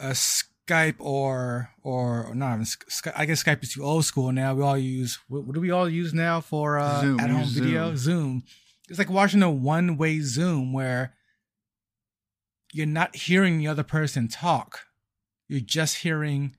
a 0.00 0.10
Skype 0.10 0.96
or 0.98 1.70
or 1.82 2.34
not 2.34 2.54
even 2.54 2.64
Sky, 2.64 3.12
I 3.16 3.26
guess 3.26 3.42
Skype 3.42 3.62
is 3.62 3.72
too 3.72 3.84
old 3.84 4.04
school 4.04 4.32
now. 4.32 4.54
We 4.54 4.62
all 4.62 4.78
use 4.78 5.18
what, 5.28 5.44
what 5.44 5.54
do 5.54 5.60
we 5.60 5.70
all 5.70 5.88
use 5.88 6.12
now 6.12 6.40
for 6.40 6.78
uh, 6.78 7.00
Zoom. 7.00 7.20
at 7.20 7.30
home 7.30 7.44
video? 7.46 7.94
Zoom. 7.96 8.44
It's 8.88 8.98
like 8.98 9.10
watching 9.10 9.42
a 9.42 9.50
one 9.50 9.96
way 9.96 10.20
Zoom 10.20 10.72
where 10.72 11.14
you're 12.72 12.86
not 12.86 13.16
hearing 13.16 13.58
the 13.58 13.68
other 13.68 13.82
person 13.82 14.28
talk. 14.28 14.86
You're 15.48 15.60
just 15.60 15.98
hearing 15.98 16.56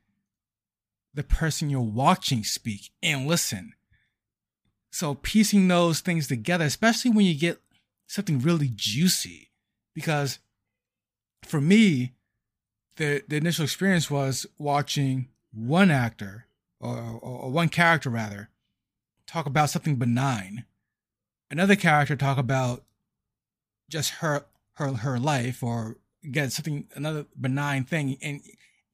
the 1.18 1.24
person 1.24 1.68
you're 1.72 1.82
watching 1.82 2.44
speak 2.44 2.92
and 3.02 3.26
listen. 3.26 3.74
So 4.92 5.16
piecing 5.16 5.68
those 5.68 6.00
things 6.00 6.28
together, 6.28 6.66
especially 6.66 7.10
when 7.10 7.26
you 7.26 7.34
get 7.34 7.60
something 8.06 8.38
really 8.40 8.70
juicy, 8.74 9.50
because 9.96 10.38
for 11.44 11.60
me, 11.60 12.14
the 12.98 13.24
the 13.28 13.36
initial 13.36 13.64
experience 13.64 14.12
was 14.12 14.46
watching 14.60 15.30
one 15.52 15.90
actor 15.90 16.46
or, 16.80 16.96
or, 17.20 17.50
one 17.50 17.70
character 17.70 18.12
rather 18.12 18.50
talk 19.26 19.48
about 19.48 19.72
something 19.72 19.96
benign, 19.96 20.66
another 21.50 21.76
character 21.76 22.16
talk 22.16 22.38
about 22.38 22.86
just 23.90 24.12
her 24.16 24.46
her 24.74 24.94
her 24.94 25.18
life 25.18 25.64
or 25.64 25.98
get 26.30 26.52
something 26.52 26.88
another 26.94 27.26
benign 27.40 27.86
thing, 27.86 28.20
and 28.22 28.42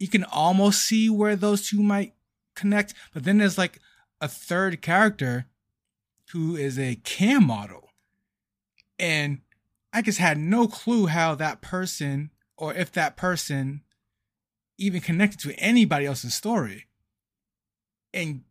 you 0.03 0.09
can 0.09 0.25
almost 0.25 0.81
see 0.81 1.09
where 1.09 1.37
those 1.37 1.69
two 1.69 1.81
might 1.81 2.13
connect. 2.57 2.93
But 3.13 3.23
then 3.23 3.37
there's 3.37 3.57
like 3.57 3.79
a 4.19 4.27
third 4.27 4.81
character 4.81 5.45
who 6.33 6.57
is 6.57 6.77
a 6.77 6.95
cam 7.05 7.47
model. 7.47 7.87
And 8.99 9.39
I 9.93 10.01
just 10.01 10.17
had 10.17 10.37
no 10.37 10.67
clue 10.67 11.05
how 11.05 11.35
that 11.35 11.61
person 11.61 12.31
or 12.57 12.73
if 12.73 12.91
that 12.91 13.15
person 13.15 13.79
even 14.77 14.99
connected 14.99 15.39
to 15.39 15.57
anybody 15.57 16.05
else's 16.05 16.33
story. 16.33 16.87
and 18.13 18.41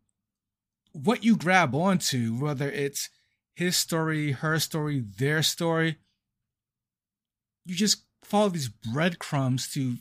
what 0.91 1.23
you 1.23 1.37
grab 1.37 1.75
onto, 1.75 2.35
whether 2.35 2.71
it's 2.71 3.11
his 3.53 3.77
story, 3.77 4.31
her 4.31 4.57
story, 4.57 5.03
their 5.19 5.43
story, 5.43 5.97
you 7.63 7.75
just 7.75 8.05
follow 8.23 8.49
these 8.49 8.69
breadcrumbs 8.69 9.71
to 9.73 9.97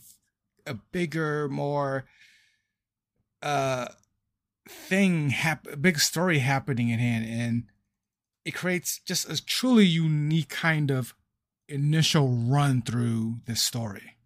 a 0.66 0.74
bigger, 0.74 1.48
more 1.48 2.04
uh 3.42 3.88
thing 4.68 5.30
hap- 5.30 5.66
a 5.66 5.76
big 5.76 5.98
story 5.98 6.38
happening 6.38 6.90
in 6.90 7.00
hand 7.00 7.24
and 7.26 7.64
it 8.44 8.52
creates 8.52 9.00
just 9.00 9.28
a 9.28 9.44
truly 9.44 9.84
unique 9.84 10.48
kind 10.48 10.90
of 10.90 11.14
initial 11.68 12.28
run 12.28 12.82
through 12.82 13.36
this 13.46 13.62
story. 13.62 14.16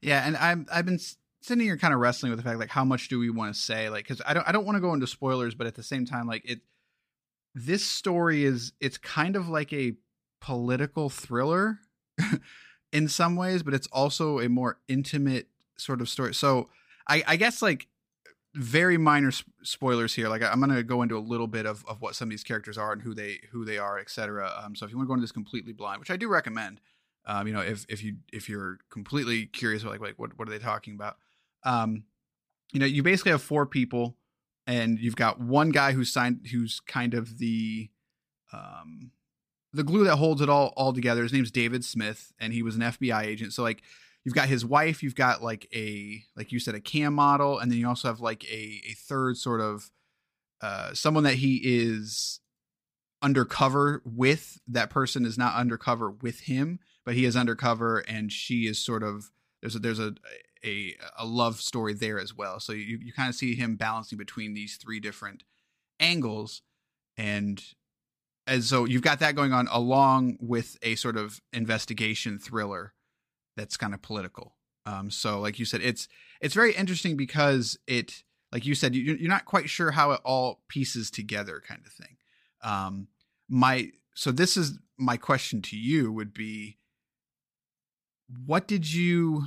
Yeah, 0.00 0.26
and 0.26 0.36
I'm 0.36 0.66
I've 0.72 0.86
been 0.86 0.98
sitting 1.42 1.64
here 1.64 1.76
kind 1.76 1.94
of 1.94 2.00
wrestling 2.00 2.30
with 2.30 2.38
the 2.38 2.44
fact 2.44 2.58
like 2.58 2.70
how 2.70 2.84
much 2.84 3.08
do 3.08 3.18
we 3.18 3.30
want 3.30 3.54
to 3.54 3.60
say 3.60 3.88
like 3.88 4.04
because 4.04 4.22
I 4.26 4.34
don't 4.34 4.48
I 4.48 4.52
don't 4.52 4.64
want 4.64 4.76
to 4.76 4.80
go 4.80 4.92
into 4.92 5.06
spoilers, 5.06 5.54
but 5.54 5.66
at 5.66 5.74
the 5.74 5.82
same 5.82 6.04
time 6.04 6.26
like 6.26 6.48
it 6.48 6.60
this 7.54 7.84
story 7.84 8.44
is 8.44 8.72
it's 8.80 8.98
kind 8.98 9.36
of 9.36 9.48
like 9.48 9.72
a 9.72 9.94
political 10.40 11.10
thriller 11.10 11.78
in 12.92 13.08
some 13.08 13.36
ways, 13.36 13.62
but 13.62 13.74
it's 13.74 13.88
also 13.88 14.40
a 14.40 14.48
more 14.48 14.78
intimate 14.88 15.48
sort 15.80 16.00
of 16.00 16.08
story. 16.08 16.34
So 16.34 16.68
I, 17.08 17.22
I 17.26 17.36
guess 17.36 17.62
like 17.62 17.88
very 18.54 18.98
minor 18.98 19.30
sp- 19.30 19.50
spoilers 19.62 20.14
here. 20.14 20.28
Like 20.28 20.42
I'm 20.42 20.60
gonna 20.60 20.82
go 20.82 21.02
into 21.02 21.16
a 21.16 21.20
little 21.20 21.46
bit 21.46 21.66
of, 21.66 21.84
of 21.86 22.00
what 22.00 22.14
some 22.14 22.28
of 22.28 22.30
these 22.30 22.44
characters 22.44 22.78
are 22.78 22.92
and 22.92 23.02
who 23.02 23.14
they 23.14 23.40
who 23.52 23.64
they 23.64 23.78
are, 23.78 23.98
etc. 23.98 24.52
Um, 24.62 24.74
so 24.74 24.84
if 24.84 24.90
you 24.90 24.96
want 24.96 25.06
to 25.06 25.08
go 25.08 25.14
into 25.14 25.22
this 25.22 25.32
completely 25.32 25.72
blind, 25.72 26.00
which 26.00 26.10
I 26.10 26.16
do 26.16 26.28
recommend, 26.28 26.80
um, 27.26 27.46
you 27.46 27.52
know, 27.52 27.60
if 27.60 27.86
if 27.88 28.02
you 28.02 28.16
if 28.32 28.48
you're 28.48 28.78
completely 28.90 29.46
curious, 29.46 29.84
like 29.84 30.00
like 30.00 30.18
what 30.18 30.38
what 30.38 30.48
are 30.48 30.50
they 30.50 30.58
talking 30.58 30.94
about? 30.94 31.16
Um, 31.64 32.04
you 32.72 32.80
know, 32.80 32.86
you 32.86 33.02
basically 33.02 33.32
have 33.32 33.42
four 33.42 33.66
people, 33.66 34.16
and 34.66 34.98
you've 34.98 35.16
got 35.16 35.40
one 35.40 35.70
guy 35.70 35.92
who's 35.92 36.12
signed, 36.12 36.46
who's 36.50 36.80
kind 36.80 37.14
of 37.14 37.38
the 37.38 37.90
um 38.52 39.12
the 39.72 39.84
glue 39.84 40.04
that 40.04 40.16
holds 40.16 40.40
it 40.40 40.48
all 40.48 40.72
all 40.76 40.92
together. 40.92 41.22
His 41.22 41.32
name's 41.32 41.50
David 41.50 41.84
Smith, 41.84 42.32
and 42.40 42.52
he 42.52 42.62
was 42.62 42.74
an 42.74 42.82
FBI 42.82 43.24
agent. 43.24 43.52
So 43.52 43.62
like 43.62 43.82
you've 44.30 44.36
got 44.36 44.48
his 44.48 44.64
wife, 44.64 45.02
you've 45.02 45.16
got 45.16 45.42
like 45.42 45.66
a 45.74 46.22
like 46.36 46.52
you 46.52 46.60
said 46.60 46.76
a 46.76 46.80
cam 46.80 47.14
model, 47.14 47.58
and 47.58 47.68
then 47.68 47.80
you 47.80 47.88
also 47.88 48.06
have 48.06 48.20
like 48.20 48.44
a 48.44 48.80
a 48.88 48.94
third 48.94 49.36
sort 49.36 49.60
of 49.60 49.90
uh 50.60 50.94
someone 50.94 51.24
that 51.24 51.34
he 51.34 51.60
is 51.64 52.38
undercover 53.22 54.02
with. 54.04 54.60
That 54.68 54.88
person 54.88 55.26
is 55.26 55.36
not 55.36 55.56
undercover 55.56 56.12
with 56.12 56.42
him, 56.42 56.78
but 57.04 57.14
he 57.14 57.24
is 57.24 57.34
undercover, 57.34 57.98
and 58.06 58.30
she 58.30 58.68
is 58.68 58.78
sort 58.78 59.02
of 59.02 59.32
there's 59.62 59.74
a 59.74 59.80
there's 59.80 59.98
a 59.98 60.14
a, 60.64 60.94
a 61.18 61.26
love 61.26 61.60
story 61.60 61.92
there 61.92 62.20
as 62.20 62.32
well. 62.32 62.60
So 62.60 62.72
you 62.72 63.00
you 63.02 63.12
kind 63.12 63.28
of 63.28 63.34
see 63.34 63.56
him 63.56 63.74
balancing 63.74 64.16
between 64.16 64.54
these 64.54 64.76
three 64.76 65.00
different 65.00 65.42
angles 65.98 66.62
and 67.16 67.60
and 68.46 68.62
so 68.62 68.84
you've 68.84 69.02
got 69.02 69.18
that 69.18 69.34
going 69.34 69.52
on 69.52 69.66
along 69.72 70.38
with 70.40 70.78
a 70.82 70.94
sort 70.94 71.16
of 71.16 71.40
investigation 71.52 72.38
thriller 72.38 72.94
that's 73.60 73.76
kind 73.76 73.92
of 73.92 74.00
political. 74.00 74.54
Um, 74.86 75.10
so 75.10 75.38
like 75.38 75.58
you 75.58 75.66
said, 75.66 75.82
it's 75.82 76.08
it's 76.40 76.54
very 76.54 76.74
interesting 76.74 77.16
because 77.16 77.78
it, 77.86 78.24
like 78.50 78.64
you 78.64 78.74
said, 78.74 78.94
you, 78.94 79.14
you're 79.14 79.28
not 79.28 79.44
quite 79.44 79.68
sure 79.68 79.90
how 79.90 80.12
it 80.12 80.20
all 80.24 80.62
pieces 80.68 81.10
together, 81.10 81.62
kind 81.66 81.82
of 81.84 81.92
thing. 81.92 82.16
Um, 82.62 83.08
my 83.48 83.90
so 84.14 84.32
this 84.32 84.56
is 84.56 84.78
my 84.96 85.18
question 85.18 85.60
to 85.62 85.76
you 85.76 86.10
would 86.10 86.32
be, 86.32 86.78
what 88.46 88.66
did 88.66 88.92
you 88.92 89.44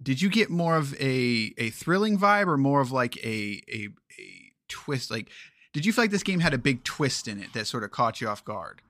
did 0.00 0.22
you 0.22 0.30
get 0.30 0.48
more 0.48 0.76
of 0.76 0.94
a 1.00 1.52
a 1.58 1.70
thrilling 1.70 2.18
vibe 2.18 2.46
or 2.46 2.56
more 2.56 2.80
of 2.80 2.92
like 2.92 3.16
a 3.18 3.62
a 3.68 3.88
a 4.18 4.52
twist 4.68 5.10
like 5.10 5.28
did 5.72 5.84
you 5.84 5.92
feel 5.92 6.04
like 6.04 6.10
this 6.12 6.22
game 6.22 6.40
had 6.40 6.54
a 6.54 6.58
big 6.58 6.84
twist 6.84 7.26
in 7.26 7.40
it 7.40 7.52
that 7.52 7.66
sort 7.66 7.84
of 7.84 7.90
caught 7.90 8.20
you 8.20 8.28
off 8.28 8.44
guard? 8.44 8.82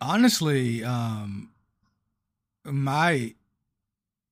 Honestly, 0.00 0.84
um, 0.84 1.53
my 2.64 3.34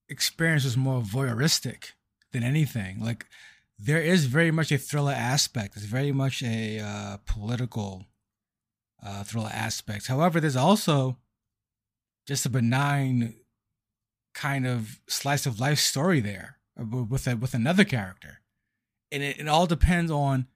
experience 0.09 0.65
was 0.65 0.77
more 0.77 1.03
voyeuristic 1.03 1.93
than 2.33 2.43
anything. 2.43 3.01
Like, 3.01 3.27
there 3.79 4.01
is 4.01 4.27
very 4.27 4.51
much 4.51 4.71
a 4.71 4.79
thriller 4.79 5.13
aspect. 5.13 5.77
It's 5.77 5.87
very 5.87 6.13
much 6.13 6.43
a 6.43 6.79
uh, 6.79 7.17
political 7.27 8.07
uh, 9.05 9.25
thriller 9.25 9.51
aspect. 9.53 10.07
However, 10.07 10.41
there's 10.41 10.57
also 10.57 11.19
just 12.27 12.47
a 12.47 12.51
benign 12.51 13.35
kind 14.35 14.67
of 14.67 15.01
slice 15.09 15.47
of 15.47 15.61
life 15.61 15.79
story 15.79 16.21
there 16.21 16.59
with 16.77 17.27
a, 17.27 17.37
with 17.37 17.55
another 17.55 17.85
character, 17.85 18.41
and 19.11 19.23
it, 19.23 19.41
it 19.41 19.49
all 19.49 19.67
depends 19.67 20.11
on 20.11 20.47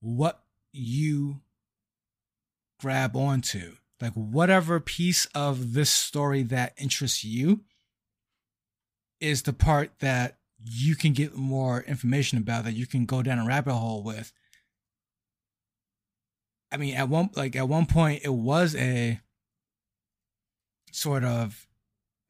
what 0.00 0.42
you 0.72 1.40
grab 2.80 3.16
onto. 3.16 3.76
Like 4.00 4.12
whatever 4.14 4.80
piece 4.80 5.26
of 5.34 5.72
this 5.74 5.90
story 5.90 6.42
that 6.44 6.74
interests 6.78 7.24
you 7.24 7.60
is 9.20 9.42
the 9.42 9.52
part 9.52 9.90
that 10.00 10.38
you 10.62 10.94
can 10.96 11.12
get 11.12 11.34
more 11.34 11.82
information 11.82 12.38
about 12.38 12.64
that 12.64 12.74
you 12.74 12.86
can 12.86 13.06
go 13.06 13.22
down 13.22 13.38
a 13.38 13.46
rabbit 13.46 13.74
hole 13.74 14.02
with. 14.02 14.32
I 16.72 16.76
mean, 16.76 16.94
at 16.96 17.08
one 17.08 17.30
like 17.36 17.54
at 17.54 17.68
one 17.68 17.86
point 17.86 18.22
it 18.24 18.34
was 18.34 18.74
a 18.74 19.20
sort 20.90 21.24
of 21.24 21.66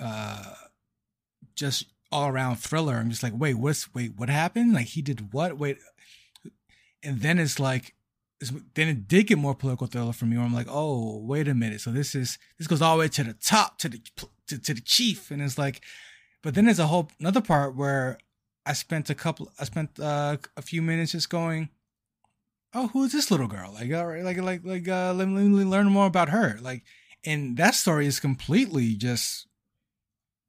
uh 0.01 0.55
just 1.55 1.87
all 2.13 2.29
around 2.29 2.57
thriller. 2.57 2.97
I'm 2.97 3.11
just 3.11 3.23
like, 3.23 3.33
wait, 3.37 3.55
what's 3.55 3.93
wait, 3.95 4.13
what 4.17 4.29
happened? 4.29 4.75
Like 4.75 4.87
he 4.87 5.03
did 5.03 5.33
what? 5.33 5.59
Wait, 5.59 5.79
and 7.03 7.21
then 7.21 7.39
it's 7.39 7.59
like 7.59 7.95
then 8.75 8.89
it 8.89 9.09
did 9.09 9.27
get 9.27 9.39
more 9.39 9.55
political 9.55 9.87
thriller 9.87 10.13
for 10.13 10.27
me 10.27 10.37
where 10.37 10.47
i'm 10.47 10.55
like 10.55 10.67
oh 10.69 11.19
wait 11.19 11.49
a 11.49 11.55
minute. 11.55 11.81
So 11.81 11.91
this 11.91 12.15
is 12.15 12.39
this 12.59 12.67
goes 12.67 12.83
all 12.83 12.97
the 12.97 13.01
way 13.01 13.09
to 13.09 13.25
the 13.25 13.35
top 13.35 13.79
to 13.79 13.89
the 13.89 14.01
to, 14.49 14.59
to 14.59 14.75
the 14.75 14.81
chief. 14.81 15.31
And 15.31 15.43
it's 15.43 15.59
like 15.59 15.83
but 16.43 16.55
then 16.55 16.65
there's 16.67 16.79
a 16.79 16.87
whole 16.87 17.09
another 17.21 17.41
part 17.41 17.77
where 17.77 18.19
i 18.67 18.73
spent 18.73 19.11
a 19.11 19.15
couple 19.15 19.51
i 19.59 19.65
spent 19.65 19.99
uh, 20.01 20.37
a 20.57 20.63
few 20.63 20.83
minutes 20.83 21.13
just 21.13 21.31
going 21.31 21.69
oh 22.75 22.89
who 22.89 23.05
is 23.05 23.13
this 23.13 23.31
little 23.31 23.49
girl? 23.49 23.73
Like 23.73 23.93
all 23.93 24.07
right 24.07 24.25
like 24.25 24.39
like 24.39 24.63
like 24.65 24.89
uh 24.89 25.15
let 25.15 25.29
me, 25.29 25.43
let 25.43 25.65
me 25.65 25.65
learn 25.65 25.87
more 25.87 26.07
about 26.07 26.31
her. 26.31 26.59
Like 26.61 26.83
and 27.25 27.57
that 27.57 27.75
story 27.75 28.07
is 28.07 28.21
completely 28.21 28.95
just 28.95 29.47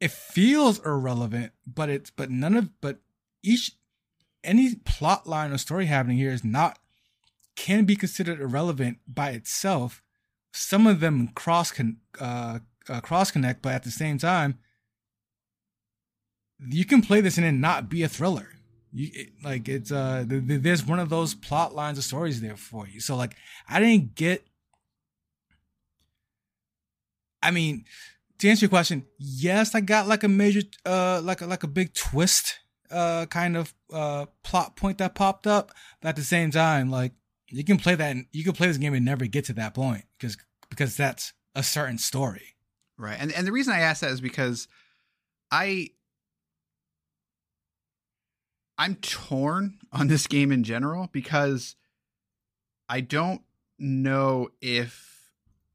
it 0.01 0.11
feels 0.11 0.85
irrelevant 0.85 1.53
but 1.65 1.89
it's 1.89 2.09
but 2.09 2.29
none 2.29 2.55
of 2.55 2.69
but 2.81 2.99
each 3.43 3.71
any 4.43 4.75
plot 4.75 5.27
line 5.27 5.51
or 5.51 5.57
story 5.57 5.85
happening 5.85 6.17
here 6.17 6.31
is 6.31 6.43
not 6.43 6.79
can 7.55 7.85
be 7.85 7.95
considered 7.95 8.39
irrelevant 8.39 8.99
by 9.07 9.29
itself. 9.31 10.01
Some 10.53 10.87
of 10.87 10.99
them 10.99 11.29
cross 11.29 11.71
con, 11.71 11.97
uh, 12.19 12.59
uh, 12.89 13.01
cross 13.01 13.31
connect, 13.31 13.61
but 13.61 13.73
at 13.73 13.83
the 13.83 13.91
same 13.91 14.17
time, 14.17 14.59
you 16.59 16.85
can 16.85 17.01
play 17.01 17.21
this 17.21 17.37
and 17.37 17.45
it 17.45 17.51
not 17.51 17.89
be 17.89 18.03
a 18.03 18.07
thriller. 18.09 18.47
You 18.93 19.09
it, 19.13 19.29
like 19.43 19.67
it's 19.67 19.91
uh 19.91 20.25
th- 20.27 20.47
th- 20.47 20.61
there's 20.61 20.85
one 20.85 20.99
of 20.99 21.09
those 21.09 21.35
plot 21.35 21.75
lines 21.75 21.97
of 21.97 22.05
stories 22.05 22.39
there 22.39 22.55
for 22.55 22.87
you. 22.87 23.01
So 23.01 23.15
like 23.15 23.35
I 23.67 23.79
didn't 23.79 24.15
get. 24.15 24.45
I 27.43 27.51
mean, 27.51 27.85
to 28.39 28.49
answer 28.49 28.65
your 28.65 28.69
question, 28.69 29.05
yes, 29.19 29.75
I 29.75 29.81
got 29.81 30.07
like 30.07 30.23
a 30.23 30.29
major 30.29 30.61
uh 30.85 31.21
like 31.21 31.41
a, 31.41 31.45
like 31.45 31.63
a 31.63 31.67
big 31.67 31.93
twist 31.93 32.59
uh 32.89 33.25
kind 33.25 33.57
of 33.57 33.73
uh 33.91 34.27
plot 34.43 34.75
point 34.77 34.99
that 34.99 35.15
popped 35.15 35.47
up 35.47 35.71
but 36.01 36.09
at 36.09 36.15
the 36.15 36.23
same 36.23 36.51
time 36.51 36.91
like 36.91 37.13
you 37.57 37.63
can 37.63 37.77
play 37.77 37.95
that 37.95 38.11
and 38.11 38.25
you 38.31 38.43
can 38.43 38.53
play 38.53 38.67
this 38.67 38.77
game 38.77 38.93
and 38.93 39.05
never 39.05 39.25
get 39.25 39.45
to 39.45 39.53
that 39.53 39.73
point 39.73 40.05
because 40.17 40.37
because 40.69 40.97
that's 40.97 41.33
a 41.53 41.63
certain 41.63 41.97
story. 41.97 42.55
Right 42.97 43.17
and 43.19 43.31
and 43.31 43.45
the 43.45 43.51
reason 43.51 43.73
i 43.73 43.79
ask 43.79 43.99
that 44.01 44.11
is 44.11 44.21
because 44.21 44.69
i 45.51 45.89
i'm 48.77 48.95
torn 48.95 49.79
on 49.91 50.07
this 50.07 50.27
game 50.27 50.49
in 50.49 50.63
general 50.63 51.09
because 51.11 51.75
i 52.87 53.01
don't 53.01 53.41
know 53.77 54.47
if 54.61 55.33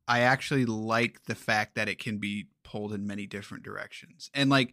i 0.08 0.20
actually 0.20 0.64
like 0.64 1.24
the 1.24 1.34
fact 1.34 1.74
that 1.74 1.90
it 1.90 1.98
can 1.98 2.16
be 2.16 2.46
pulled 2.70 2.92
in 2.92 3.06
many 3.06 3.26
different 3.26 3.64
directions. 3.64 4.30
And 4.32 4.48
like 4.48 4.72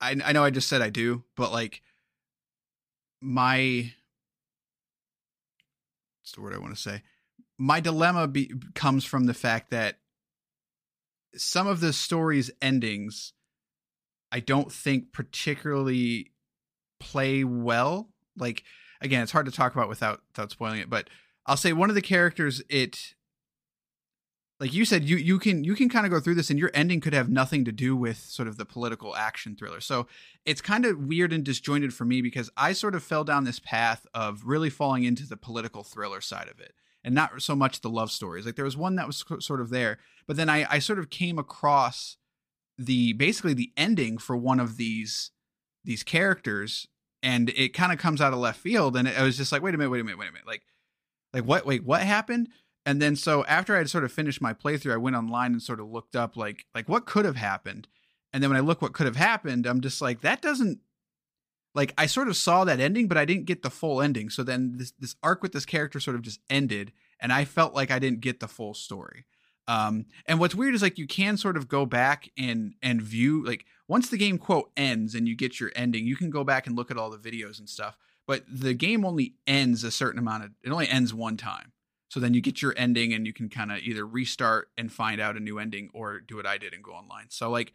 I, 0.00 0.16
I 0.24 0.32
know 0.32 0.42
I 0.42 0.50
just 0.50 0.68
said 0.68 0.80
I 0.82 0.90
do, 0.90 1.24
but 1.36 1.52
like 1.52 1.82
my 3.20 3.92
what's 6.22 6.32
the 6.32 6.40
word 6.40 6.54
I 6.54 6.58
want 6.58 6.74
to 6.74 6.80
say? 6.80 7.02
My 7.58 7.80
dilemma 7.80 8.28
be, 8.28 8.52
comes 8.74 9.04
from 9.04 9.26
the 9.26 9.34
fact 9.34 9.70
that 9.70 9.98
some 11.34 11.66
of 11.66 11.80
the 11.80 11.92
story's 11.92 12.50
endings 12.60 13.32
I 14.32 14.40
don't 14.40 14.72
think 14.72 15.12
particularly 15.12 16.32
play 16.98 17.44
well. 17.44 18.08
Like 18.36 18.64
again, 19.02 19.22
it's 19.22 19.32
hard 19.32 19.46
to 19.46 19.52
talk 19.52 19.74
about 19.74 19.90
without 19.90 20.22
without 20.32 20.50
spoiling 20.50 20.80
it, 20.80 20.88
but 20.88 21.10
I'll 21.44 21.58
say 21.58 21.72
one 21.74 21.90
of 21.90 21.94
the 21.94 22.02
characters 22.02 22.62
it 22.70 23.14
like 24.62 24.72
you 24.72 24.84
said, 24.84 25.02
you 25.02 25.16
you 25.16 25.40
can 25.40 25.64
you 25.64 25.74
can 25.74 25.88
kind 25.88 26.06
of 26.06 26.12
go 26.12 26.20
through 26.20 26.36
this, 26.36 26.48
and 26.48 26.56
your 26.56 26.70
ending 26.72 27.00
could 27.00 27.14
have 27.14 27.28
nothing 27.28 27.64
to 27.64 27.72
do 27.72 27.96
with 27.96 28.18
sort 28.18 28.46
of 28.46 28.58
the 28.58 28.64
political 28.64 29.16
action 29.16 29.56
thriller. 29.56 29.80
So 29.80 30.06
it's 30.46 30.60
kind 30.60 30.86
of 30.86 31.00
weird 31.00 31.32
and 31.32 31.42
disjointed 31.42 31.92
for 31.92 32.04
me 32.04 32.22
because 32.22 32.48
I 32.56 32.72
sort 32.72 32.94
of 32.94 33.02
fell 33.02 33.24
down 33.24 33.42
this 33.42 33.58
path 33.58 34.06
of 34.14 34.44
really 34.44 34.70
falling 34.70 35.02
into 35.02 35.26
the 35.26 35.36
political 35.36 35.82
thriller 35.82 36.20
side 36.20 36.46
of 36.48 36.60
it, 36.60 36.74
and 37.02 37.12
not 37.12 37.42
so 37.42 37.56
much 37.56 37.80
the 37.80 37.90
love 37.90 38.12
stories. 38.12 38.46
Like 38.46 38.54
there 38.54 38.64
was 38.64 38.76
one 38.76 38.94
that 38.94 39.08
was 39.08 39.24
sort 39.40 39.60
of 39.60 39.70
there, 39.70 39.98
but 40.28 40.36
then 40.36 40.48
I 40.48 40.64
I 40.70 40.78
sort 40.78 41.00
of 41.00 41.10
came 41.10 41.40
across 41.40 42.16
the 42.78 43.14
basically 43.14 43.54
the 43.54 43.72
ending 43.76 44.16
for 44.16 44.36
one 44.36 44.60
of 44.60 44.76
these 44.76 45.32
these 45.84 46.04
characters, 46.04 46.86
and 47.20 47.48
it 47.56 47.74
kind 47.74 47.92
of 47.92 47.98
comes 47.98 48.20
out 48.20 48.32
of 48.32 48.38
left 48.38 48.60
field, 48.60 48.96
and 48.96 49.08
it, 49.08 49.18
I 49.18 49.24
was 49.24 49.36
just 49.36 49.50
like, 49.50 49.60
wait 49.60 49.74
a 49.74 49.76
minute, 49.76 49.90
wait 49.90 50.02
a 50.02 50.04
minute, 50.04 50.20
wait 50.20 50.28
a 50.28 50.32
minute, 50.32 50.46
like 50.46 50.62
like 51.34 51.44
what 51.44 51.66
wait 51.66 51.84
what 51.84 52.02
happened 52.02 52.48
and 52.84 53.00
then 53.00 53.16
so 53.16 53.44
after 53.44 53.74
I 53.74 53.78
had 53.78 53.90
sort 53.90 54.04
of 54.04 54.12
finished 54.12 54.40
my 54.40 54.52
playthrough, 54.52 54.92
I 54.92 54.98
went 54.98 55.16
online 55.16 55.52
and 55.52 55.62
sort 55.62 55.80
of 55.80 55.90
looked 55.90 56.16
up 56.16 56.36
like 56.36 56.66
like 56.74 56.88
what 56.88 57.06
could 57.06 57.24
have 57.24 57.36
happened. 57.36 57.88
And 58.32 58.42
then 58.42 58.50
when 58.50 58.56
I 58.56 58.60
look 58.60 58.80
what 58.80 58.94
could 58.94 59.06
have 59.06 59.16
happened, 59.16 59.66
I'm 59.66 59.80
just 59.80 60.00
like 60.00 60.20
that 60.22 60.42
doesn't 60.42 60.80
like 61.74 61.94
I 61.96 62.06
sort 62.06 62.28
of 62.28 62.36
saw 62.36 62.64
that 62.64 62.80
ending, 62.80 63.08
but 63.08 63.18
I 63.18 63.24
didn't 63.24 63.46
get 63.46 63.62
the 63.62 63.70
full 63.70 64.02
ending. 64.02 64.30
So 64.30 64.42
then 64.42 64.74
this 64.76 64.92
this 64.98 65.16
arc 65.22 65.42
with 65.42 65.52
this 65.52 65.66
character 65.66 66.00
sort 66.00 66.16
of 66.16 66.22
just 66.22 66.40
ended, 66.50 66.92
and 67.20 67.32
I 67.32 67.44
felt 67.44 67.74
like 67.74 67.90
I 67.90 67.98
didn't 67.98 68.20
get 68.20 68.40
the 68.40 68.48
full 68.48 68.74
story. 68.74 69.26
Um, 69.68 70.06
and 70.26 70.40
what's 70.40 70.56
weird 70.56 70.74
is 70.74 70.82
like 70.82 70.98
you 70.98 71.06
can 71.06 71.36
sort 71.36 71.56
of 71.56 71.68
go 71.68 71.86
back 71.86 72.30
and 72.36 72.74
and 72.82 73.00
view 73.00 73.44
like 73.44 73.64
once 73.86 74.08
the 74.08 74.18
game 74.18 74.38
quote 74.38 74.70
ends 74.76 75.14
and 75.14 75.28
you 75.28 75.36
get 75.36 75.60
your 75.60 75.70
ending, 75.76 76.04
you 76.06 76.16
can 76.16 76.30
go 76.30 76.42
back 76.42 76.66
and 76.66 76.76
look 76.76 76.90
at 76.90 76.98
all 76.98 77.10
the 77.10 77.18
videos 77.18 77.58
and 77.58 77.68
stuff. 77.68 77.96
But 78.26 78.44
the 78.48 78.74
game 78.74 79.04
only 79.04 79.34
ends 79.46 79.84
a 79.84 79.90
certain 79.90 80.18
amount 80.18 80.44
of 80.44 80.50
it 80.62 80.70
only 80.70 80.88
ends 80.88 81.14
one 81.14 81.36
time. 81.36 81.72
So 82.12 82.20
then 82.20 82.34
you 82.34 82.42
get 82.42 82.60
your 82.60 82.74
ending 82.76 83.14
and 83.14 83.26
you 83.26 83.32
can 83.32 83.48
kind 83.48 83.72
of 83.72 83.78
either 83.78 84.06
restart 84.06 84.68
and 84.76 84.92
find 84.92 85.18
out 85.18 85.38
a 85.38 85.40
new 85.40 85.58
ending 85.58 85.88
or 85.94 86.20
do 86.20 86.36
what 86.36 86.44
I 86.44 86.58
did 86.58 86.74
and 86.74 86.84
go 86.84 86.90
online. 86.92 87.30
So 87.30 87.48
like 87.48 87.72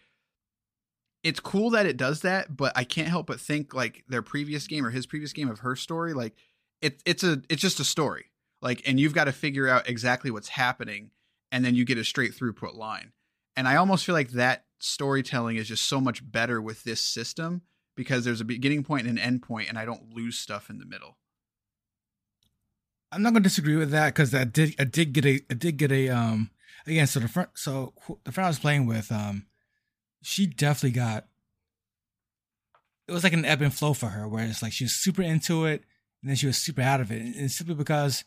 it's 1.24 1.40
cool 1.40 1.72
that 1.72 1.88
it 1.88 1.98
does 1.98 2.22
that, 2.22 2.56
but 2.56 2.72
I 2.76 2.84
can't 2.84 3.08
help 3.08 3.26
but 3.26 3.40
think 3.40 3.74
like 3.74 4.04
their 4.08 4.22
previous 4.22 4.68
game 4.68 4.86
or 4.86 4.92
his 4.92 5.08
previous 5.08 5.34
game 5.34 5.50
of 5.50 5.62
her 5.62 5.76
story, 5.76 6.14
like 6.14 6.36
it 6.84 7.02
it's 7.04 7.24
a 7.24 7.42
it's 7.50 7.64
just 7.64 7.80
a 7.80 7.84
story. 7.84 8.26
Like 8.62 8.88
and 8.88 9.00
you've 9.00 9.16
got 9.16 9.24
to 9.24 9.32
figure 9.32 9.68
out 9.68 9.90
exactly 9.90 10.30
what's 10.30 10.50
happening 10.50 11.10
and 11.52 11.66
then 11.66 11.74
you 11.74 11.84
get 11.84 11.98
a 11.98 12.04
straight 12.04 12.38
throughput 12.38 12.76
line. 12.76 13.14
And 13.56 13.68
I 13.68 13.78
almost 13.78 14.06
feel 14.06 14.14
like 14.14 14.34
that 14.34 14.66
storytelling 14.80 15.58
is 15.58 15.68
just 15.68 15.86
so 15.86 16.00
much 16.00 16.22
better 16.32 16.62
with 16.62 16.84
this 16.84 17.02
system 17.02 17.64
because 17.96 18.24
there's 18.24 18.42
a 18.42 18.46
beginning 18.46 18.84
point 18.84 19.08
and 19.08 19.18
an 19.18 19.24
end 19.24 19.42
point 19.42 19.68
and 19.68 19.80
I 19.80 19.86
don't 19.86 20.14
lose 20.14 20.38
stuff 20.38 20.70
in 20.70 20.78
the 20.78 20.86
middle. 20.86 21.18
I'm 23.12 23.22
not 23.22 23.34
gonna 23.34 23.44
disagree 23.44 23.76
with 23.76 23.92
that 23.92 24.14
because 24.14 24.34
I 24.34 24.44
did 24.44 24.76
I 24.80 24.84
did 24.84 25.14
get 25.14 25.26
a 25.26 25.42
I 25.50 25.54
did 25.54 25.78
get 25.78 25.92
a 25.92 26.10
um 26.10 26.52
again 26.86 27.08
so 27.08 27.20
the 27.20 27.28
front 27.28 27.50
so 27.56 27.94
the 28.24 28.32
friend 28.32 28.46
I 28.46 28.50
was 28.50 28.60
playing 28.60 28.86
with 28.86 29.12
um 29.12 29.46
she 30.22 30.46
definitely 30.46 30.92
got 30.92 31.28
it 33.08 33.12
was 33.14 33.24
like 33.24 33.34
an 33.34 33.46
ebb 33.46 33.62
and 33.62 33.74
flow 33.74 33.94
for 33.94 34.08
her 34.08 34.28
where 34.28 34.46
it's 34.46 34.62
like 34.62 34.74
she 34.74 34.84
was 34.84 34.94
super 34.94 35.22
into 35.22 35.66
it 35.66 35.84
and 36.22 36.30
then 36.30 36.36
she 36.36 36.48
was 36.48 36.58
super 36.58 36.82
out 36.82 37.00
of 37.00 37.12
it 37.12 37.22
and 37.22 37.52
simply 37.52 37.76
because 37.76 38.26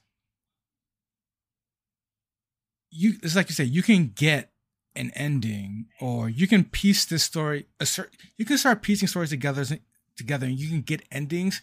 you 2.91 3.15
it's 3.23 3.37
like 3.37 3.49
you 3.49 3.55
say 3.55 3.65
you 3.65 3.83
can 3.83 4.13
get 4.15 4.51
an 4.97 5.11
ending 5.15 5.87
or 6.01 6.29
you 6.29 6.47
can 6.47 6.65
piece 6.65 7.05
this 7.05 7.23
story 7.23 7.67
a 7.79 7.87
certain 7.87 8.19
you 8.37 8.45
can 8.45 8.59
start 8.59 8.83
piecing 8.83 9.09
stories 9.09 9.31
together 9.31 9.65
together 10.17 10.47
and 10.47 10.59
you 10.59 10.69
can 10.69 10.81
get 10.81 11.03
endings 11.13 11.61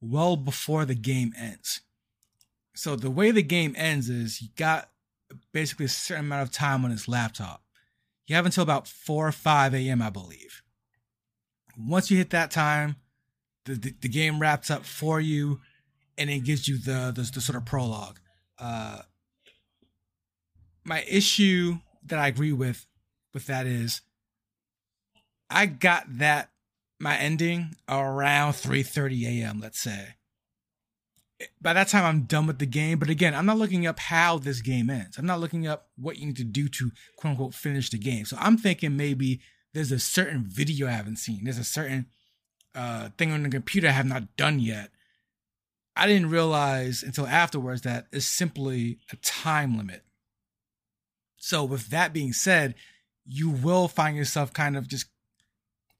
well 0.00 0.36
before 0.36 0.84
the 0.84 0.94
game 0.94 1.32
ends 1.38 1.82
so 2.74 2.96
the 2.96 3.10
way 3.10 3.30
the 3.30 3.42
game 3.42 3.74
ends 3.76 4.08
is 4.08 4.42
you 4.42 4.48
got 4.56 4.90
basically 5.52 5.86
a 5.86 5.88
certain 5.88 6.26
amount 6.26 6.42
of 6.42 6.50
time 6.50 6.84
on 6.84 6.90
his 6.90 7.08
laptop. 7.08 7.62
You 8.26 8.36
have 8.36 8.46
until 8.46 8.62
about 8.62 8.88
4 8.88 9.28
or 9.28 9.32
5 9.32 9.74
a.m., 9.74 10.02
I 10.02 10.10
believe. 10.10 10.62
Once 11.78 12.10
you 12.10 12.16
hit 12.16 12.30
that 12.30 12.50
time, 12.50 12.96
the, 13.64 13.74
the, 13.74 13.94
the, 14.00 14.08
game 14.08 14.38
wraps 14.38 14.70
up 14.70 14.84
for 14.84 15.20
you 15.20 15.60
and 16.16 16.30
it 16.30 16.44
gives 16.44 16.68
you 16.68 16.78
the, 16.78 17.12
the, 17.14 17.28
the 17.34 17.40
sort 17.40 17.56
of 17.56 17.64
prologue. 17.64 18.20
Uh, 18.58 19.02
my 20.84 21.02
issue 21.08 21.78
that 22.04 22.18
I 22.18 22.28
agree 22.28 22.52
with 22.52 22.86
with 23.32 23.46
that 23.46 23.66
is 23.66 24.02
I 25.50 25.66
got 25.66 26.04
that 26.18 26.50
my 27.00 27.16
ending 27.16 27.74
around 27.88 28.52
3:30 28.52 29.26
a.m. 29.26 29.60
let's 29.60 29.80
say 29.80 30.14
by 31.60 31.72
that 31.72 31.88
time 31.88 32.04
I'm 32.04 32.22
done 32.22 32.46
with 32.46 32.58
the 32.58 32.66
game. 32.66 32.98
But 32.98 33.10
again, 33.10 33.34
I'm 33.34 33.46
not 33.46 33.58
looking 33.58 33.86
up 33.86 33.98
how 33.98 34.38
this 34.38 34.60
game 34.60 34.90
ends. 34.90 35.18
I'm 35.18 35.26
not 35.26 35.40
looking 35.40 35.66
up 35.66 35.88
what 35.96 36.18
you 36.18 36.26
need 36.26 36.36
to 36.36 36.44
do 36.44 36.68
to 36.68 36.90
quote 37.16 37.32
unquote 37.32 37.54
finish 37.54 37.90
the 37.90 37.98
game. 37.98 38.24
So 38.24 38.36
I'm 38.40 38.56
thinking 38.56 38.96
maybe 38.96 39.40
there's 39.72 39.92
a 39.92 39.98
certain 39.98 40.44
video 40.46 40.86
I 40.86 40.92
haven't 40.92 41.16
seen. 41.16 41.44
There's 41.44 41.58
a 41.58 41.64
certain 41.64 42.06
uh, 42.74 43.10
thing 43.18 43.32
on 43.32 43.42
the 43.42 43.48
computer 43.48 43.88
I 43.88 43.92
have 43.92 44.06
not 44.06 44.36
done 44.36 44.58
yet. 44.58 44.90
I 45.96 46.06
didn't 46.06 46.30
realize 46.30 47.02
until 47.02 47.26
afterwards 47.26 47.82
that 47.82 48.06
it's 48.12 48.26
simply 48.26 48.98
a 49.12 49.16
time 49.16 49.76
limit. 49.76 50.02
So 51.36 51.64
with 51.64 51.88
that 51.88 52.12
being 52.12 52.32
said, 52.32 52.74
you 53.24 53.50
will 53.50 53.88
find 53.88 54.16
yourself 54.16 54.52
kind 54.52 54.76
of 54.76 54.88
just 54.88 55.06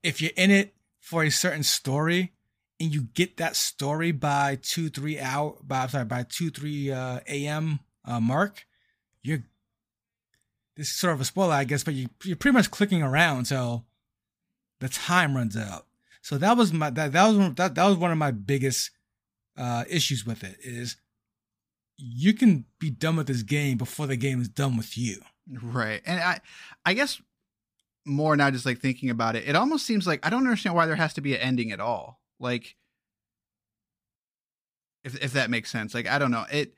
if 0.03 0.21
you're 0.21 0.31
in 0.35 0.51
it 0.51 0.75
for 0.99 1.23
a 1.23 1.29
certain 1.29 1.63
story, 1.63 2.33
and 2.79 2.93
you 2.93 3.03
get 3.13 3.37
that 3.37 3.55
story 3.55 4.11
by 4.11 4.59
two 4.61 4.89
three 4.89 5.19
hour 5.19 5.55
by 5.63 5.83
I'm 5.83 5.89
sorry 5.89 6.05
by 6.05 6.23
two 6.23 6.49
three 6.49 6.91
uh, 6.91 7.19
a.m. 7.27 7.79
Uh, 8.03 8.19
mark, 8.19 8.65
you're 9.23 9.43
this 10.75 10.89
is 10.89 10.95
sort 10.95 11.13
of 11.13 11.21
a 11.21 11.25
spoiler, 11.25 11.53
I 11.53 11.63
guess, 11.63 11.83
but 11.83 11.93
you 11.93 12.09
you're 12.23 12.35
pretty 12.35 12.55
much 12.55 12.71
clicking 12.71 13.01
around 13.01 13.45
so 13.45 13.85
the 14.79 14.89
time 14.89 15.35
runs 15.35 15.55
out. 15.55 15.85
So 16.21 16.37
that 16.37 16.57
was 16.57 16.73
my 16.73 16.89
that 16.89 17.13
that 17.13 17.27
was 17.27 17.37
one, 17.37 17.53
that 17.55 17.75
that 17.75 17.85
was 17.85 17.97
one 17.97 18.11
of 18.11 18.17
my 18.17 18.31
biggest 18.31 18.91
uh, 19.57 19.85
issues 19.89 20.25
with 20.25 20.43
it 20.43 20.57
is 20.61 20.97
you 21.97 22.33
can 22.33 22.65
be 22.79 22.89
done 22.89 23.15
with 23.15 23.27
this 23.27 23.43
game 23.43 23.77
before 23.77 24.05
the 24.07 24.17
game 24.17 24.41
is 24.41 24.49
done 24.49 24.75
with 24.75 24.97
you. 24.97 25.21
Right, 25.61 26.01
and 26.05 26.19
I 26.19 26.41
I 26.85 26.93
guess 26.93 27.21
more 28.05 28.35
now 28.35 28.51
just 28.51 28.65
like 28.65 28.79
thinking 28.79 29.09
about 29.09 29.35
it, 29.35 29.47
it 29.47 29.55
almost 29.55 29.85
seems 29.85 30.05
like 30.05 30.25
I 30.25 30.29
don't 30.29 30.45
understand 30.45 30.75
why 30.75 30.85
there 30.85 30.95
has 30.95 31.13
to 31.13 31.21
be 31.21 31.35
an 31.35 31.41
ending 31.41 31.71
at 31.71 31.79
all. 31.79 32.19
Like 32.39 32.75
if 35.03 35.21
if 35.23 35.33
that 35.33 35.49
makes 35.49 35.71
sense. 35.71 35.93
Like 35.93 36.07
I 36.07 36.19
don't 36.19 36.31
know. 36.31 36.45
It 36.51 36.73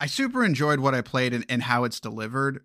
I 0.00 0.06
super 0.06 0.44
enjoyed 0.44 0.80
what 0.80 0.94
I 0.94 1.02
played 1.02 1.32
and, 1.32 1.44
and 1.48 1.62
how 1.62 1.84
it's 1.84 2.00
delivered. 2.00 2.64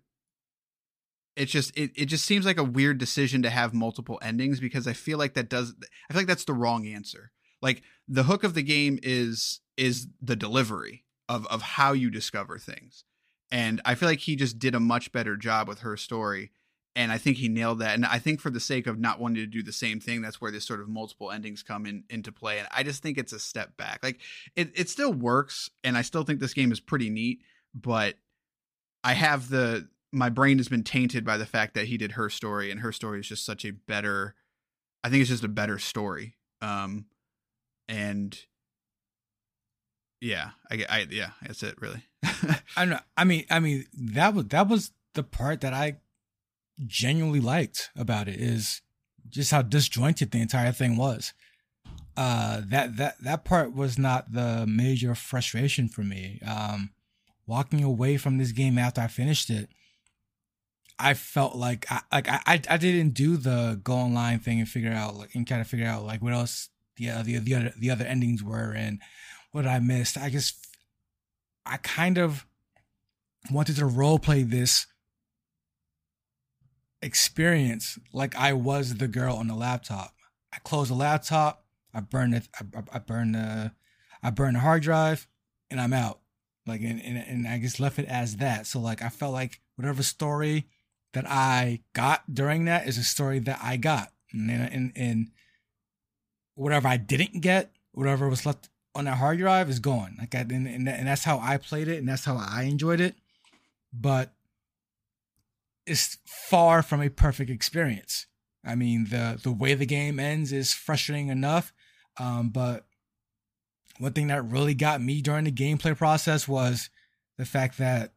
It's 1.36 1.52
just 1.52 1.76
it, 1.78 1.92
it 1.94 2.06
just 2.06 2.24
seems 2.24 2.44
like 2.44 2.58
a 2.58 2.64
weird 2.64 2.98
decision 2.98 3.42
to 3.42 3.50
have 3.50 3.72
multiple 3.72 4.18
endings 4.20 4.58
because 4.58 4.86
I 4.86 4.92
feel 4.94 5.18
like 5.18 5.34
that 5.34 5.48
does 5.48 5.74
I 6.08 6.12
feel 6.12 6.20
like 6.20 6.26
that's 6.26 6.44
the 6.44 6.54
wrong 6.54 6.86
answer. 6.86 7.30
Like 7.62 7.82
the 8.08 8.24
hook 8.24 8.42
of 8.42 8.54
the 8.54 8.62
game 8.62 8.98
is 9.02 9.60
is 9.76 10.08
the 10.20 10.36
delivery 10.36 11.04
of 11.28 11.46
of 11.46 11.62
how 11.62 11.92
you 11.92 12.10
discover 12.10 12.58
things. 12.58 13.04
And 13.52 13.80
I 13.84 13.94
feel 13.94 14.08
like 14.08 14.20
he 14.20 14.36
just 14.36 14.58
did 14.58 14.74
a 14.74 14.80
much 14.80 15.12
better 15.12 15.36
job 15.36 15.68
with 15.68 15.80
her 15.80 15.96
story 15.96 16.52
and 17.00 17.10
I 17.10 17.16
think 17.16 17.38
he 17.38 17.48
nailed 17.48 17.78
that. 17.78 17.94
And 17.94 18.04
I 18.04 18.18
think 18.18 18.42
for 18.42 18.50
the 18.50 18.60
sake 18.60 18.86
of 18.86 18.98
not 18.98 19.18
wanting 19.18 19.42
to 19.42 19.46
do 19.46 19.62
the 19.62 19.72
same 19.72 20.00
thing, 20.00 20.20
that's 20.20 20.38
where 20.38 20.50
this 20.50 20.66
sort 20.66 20.80
of 20.80 20.88
multiple 20.90 21.30
endings 21.30 21.62
come 21.62 21.86
in 21.86 22.04
into 22.10 22.30
play. 22.30 22.58
And 22.58 22.68
I 22.70 22.82
just 22.82 23.02
think 23.02 23.16
it's 23.16 23.32
a 23.32 23.38
step 23.38 23.74
back. 23.78 24.00
Like 24.02 24.20
it, 24.54 24.70
it 24.74 24.90
still 24.90 25.10
works, 25.10 25.70
and 25.82 25.96
I 25.96 26.02
still 26.02 26.24
think 26.24 26.40
this 26.40 26.52
game 26.52 26.70
is 26.70 26.78
pretty 26.78 27.08
neat. 27.08 27.40
But 27.74 28.16
I 29.02 29.14
have 29.14 29.48
the 29.48 29.88
my 30.12 30.28
brain 30.28 30.58
has 30.58 30.68
been 30.68 30.82
tainted 30.82 31.24
by 31.24 31.38
the 31.38 31.46
fact 31.46 31.72
that 31.72 31.86
he 31.86 31.96
did 31.96 32.12
her 32.12 32.28
story, 32.28 32.70
and 32.70 32.80
her 32.80 32.92
story 32.92 33.20
is 33.20 33.28
just 33.28 33.46
such 33.46 33.64
a 33.64 33.70
better. 33.70 34.34
I 35.02 35.08
think 35.08 35.22
it's 35.22 35.30
just 35.30 35.42
a 35.42 35.48
better 35.48 35.78
story. 35.78 36.36
Um, 36.60 37.06
and 37.88 38.38
yeah, 40.20 40.50
I, 40.70 40.84
I 40.86 41.06
yeah, 41.08 41.30
that's 41.40 41.62
it 41.62 41.80
really. 41.80 42.04
I 42.76 42.84
know. 42.84 42.98
I 43.16 43.24
mean, 43.24 43.46
I 43.48 43.58
mean 43.58 43.86
that 43.94 44.34
was 44.34 44.44
that 44.48 44.68
was 44.68 44.90
the 45.14 45.22
part 45.22 45.62
that 45.62 45.72
I 45.72 45.96
genuinely 46.86 47.40
liked 47.40 47.90
about 47.96 48.28
it 48.28 48.36
is 48.36 48.82
just 49.28 49.50
how 49.50 49.62
disjointed 49.62 50.30
the 50.30 50.40
entire 50.40 50.72
thing 50.72 50.96
was. 50.96 51.32
Uh, 52.16 52.62
that 52.66 52.96
that 52.96 53.14
that 53.22 53.44
part 53.44 53.74
was 53.74 53.98
not 53.98 54.32
the 54.32 54.66
major 54.66 55.14
frustration 55.14 55.88
for 55.88 56.02
me. 56.02 56.40
Um, 56.46 56.90
walking 57.46 57.82
away 57.82 58.16
from 58.16 58.38
this 58.38 58.52
game 58.52 58.78
after 58.78 59.00
I 59.00 59.06
finished 59.06 59.48
it, 59.48 59.70
I 60.98 61.14
felt 61.14 61.56
like 61.56 61.86
I 61.90 62.02
like 62.12 62.28
I 62.28 62.60
I 62.68 62.76
didn't 62.76 63.14
do 63.14 63.36
the 63.36 63.80
go 63.82 63.94
online 63.94 64.38
thing 64.40 64.58
and 64.58 64.68
figure 64.68 64.92
out 64.92 65.16
like 65.16 65.34
and 65.34 65.46
kind 65.46 65.60
of 65.60 65.66
figure 65.66 65.86
out 65.86 66.04
like 66.04 66.20
what 66.20 66.34
else 66.34 66.68
the 66.96 67.10
uh, 67.10 67.22
the 67.22 67.38
the 67.38 67.54
other 67.54 67.72
the 67.78 67.90
other 67.90 68.04
endings 68.04 68.42
were 68.42 68.72
and 68.72 69.00
what 69.52 69.66
I 69.66 69.78
missed. 69.78 70.18
I 70.18 70.28
just 70.28 70.66
I 71.64 71.78
kind 71.78 72.18
of 72.18 72.44
wanted 73.50 73.76
to 73.76 73.86
role 73.86 74.18
play 74.18 74.42
this 74.42 74.86
experience 77.02 77.98
like 78.12 78.36
I 78.36 78.52
was 78.52 78.96
the 78.96 79.08
girl 79.08 79.36
on 79.36 79.48
the 79.48 79.54
laptop. 79.54 80.14
I 80.52 80.58
close 80.58 80.88
the 80.88 80.94
laptop, 80.94 81.64
I 81.94 82.00
burn 82.00 82.34
it, 82.34 82.48
I, 82.58 82.64
I 82.92 82.98
burn 82.98 83.32
the, 83.32 83.72
I 84.22 84.30
burn 84.30 84.54
the 84.54 84.60
hard 84.60 84.82
drive, 84.82 85.28
and 85.70 85.80
I'm 85.80 85.92
out. 85.92 86.20
Like, 86.66 86.82
and, 86.82 87.00
and, 87.02 87.16
and 87.16 87.48
I 87.48 87.58
just 87.58 87.80
left 87.80 87.98
it 87.98 88.06
as 88.06 88.36
that. 88.36 88.66
So, 88.66 88.80
like, 88.80 89.02
I 89.02 89.08
felt 89.08 89.32
like 89.32 89.60
whatever 89.76 90.02
story 90.02 90.66
that 91.12 91.24
I 91.26 91.80
got 91.94 92.32
during 92.32 92.66
that 92.66 92.86
is 92.86 92.98
a 92.98 93.04
story 93.04 93.38
that 93.40 93.58
I 93.62 93.76
got. 93.76 94.12
And, 94.32 94.50
and, 94.50 94.92
and 94.94 95.28
whatever 96.54 96.86
I 96.86 96.96
didn't 96.96 97.40
get, 97.40 97.72
whatever 97.92 98.28
was 98.28 98.44
left 98.44 98.68
on 98.94 99.06
that 99.06 99.16
hard 99.16 99.38
drive 99.38 99.70
is 99.70 99.78
gone. 99.78 100.16
Like, 100.18 100.34
I, 100.34 100.40
and, 100.40 100.66
and, 100.66 100.88
and 100.88 101.08
that's 101.08 101.24
how 101.24 101.38
I 101.38 101.56
played 101.56 101.88
it, 101.88 101.98
and 101.98 102.08
that's 102.08 102.24
how 102.24 102.36
I 102.36 102.64
enjoyed 102.64 103.00
it. 103.00 103.14
But 103.92 104.32
it's 105.86 106.18
far 106.26 106.82
from 106.82 107.02
a 107.02 107.10
perfect 107.10 107.50
experience. 107.50 108.26
I 108.64 108.74
mean, 108.74 109.06
the 109.10 109.40
the 109.42 109.52
way 109.52 109.74
the 109.74 109.86
game 109.86 110.18
ends 110.20 110.52
is 110.52 110.72
frustrating 110.72 111.28
enough, 111.28 111.72
um, 112.18 112.50
but 112.50 112.86
one 113.98 114.12
thing 114.12 114.28
that 114.28 114.44
really 114.44 114.74
got 114.74 115.00
me 115.00 115.20
during 115.20 115.44
the 115.44 115.52
gameplay 115.52 115.96
process 115.96 116.48
was 116.48 116.90
the 117.38 117.44
fact 117.44 117.78
that 117.78 118.12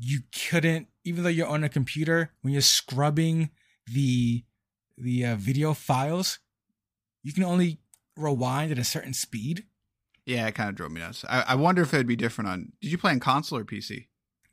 you 0.00 0.20
couldn't, 0.48 0.88
even 1.04 1.22
though 1.22 1.30
you're 1.30 1.46
on 1.46 1.64
a 1.64 1.68
computer, 1.68 2.32
when 2.42 2.52
you're 2.52 2.62
scrubbing 2.62 3.50
the 3.86 4.44
the 4.98 5.24
uh, 5.24 5.36
video 5.36 5.74
files, 5.74 6.38
you 7.22 7.32
can 7.32 7.44
only 7.44 7.78
rewind 8.16 8.72
at 8.72 8.78
a 8.78 8.84
certain 8.84 9.12
speed. 9.12 9.64
Yeah, 10.24 10.46
it 10.46 10.54
kind 10.54 10.68
of 10.68 10.74
drove 10.74 10.90
me 10.90 11.00
nuts. 11.00 11.24
I, 11.28 11.42
I 11.48 11.54
wonder 11.54 11.82
if 11.82 11.94
it'd 11.94 12.06
be 12.06 12.16
different 12.16 12.48
on. 12.48 12.72
Did 12.80 12.90
you 12.90 12.98
play 12.98 13.12
on 13.12 13.20
console 13.20 13.58
or 13.58 13.64
PC? 13.64 14.06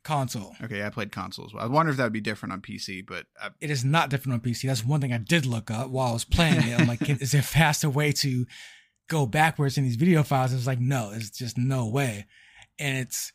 Console. 0.04 0.54
Okay, 0.62 0.84
I 0.84 0.90
played 0.90 1.10
console 1.10 1.46
as 1.46 1.54
well. 1.54 1.64
I 1.64 1.66
wonder 1.66 1.90
if 1.90 1.96
that 1.96 2.04
would 2.04 2.12
be 2.12 2.20
different 2.20 2.52
on 2.52 2.60
PC, 2.60 3.04
but 3.06 3.24
I, 3.40 3.48
It 3.62 3.70
is 3.70 3.86
not 3.86 4.10
different 4.10 4.34
on 4.34 4.40
PC. 4.40 4.68
That's 4.68 4.84
one 4.84 5.00
thing 5.00 5.14
I 5.14 5.18
did 5.18 5.46
look 5.46 5.70
up 5.70 5.88
while 5.88 6.10
I 6.10 6.12
was 6.12 6.24
playing 6.26 6.62
it. 6.68 6.78
I'm 6.78 6.86
like, 6.86 7.08
is 7.08 7.32
there 7.32 7.40
a 7.40 7.44
faster 7.44 7.88
way 7.88 8.12
to 8.12 8.46
go 9.08 9.24
backwards 9.24 9.78
in 9.78 9.84
these 9.84 9.96
video 9.96 10.22
files? 10.22 10.52
It's 10.52 10.66
like, 10.66 10.78
no, 10.78 11.10
it's 11.12 11.30
just 11.30 11.56
no 11.56 11.86
way. 11.86 12.26
And 12.78 12.98
it's, 12.98 13.32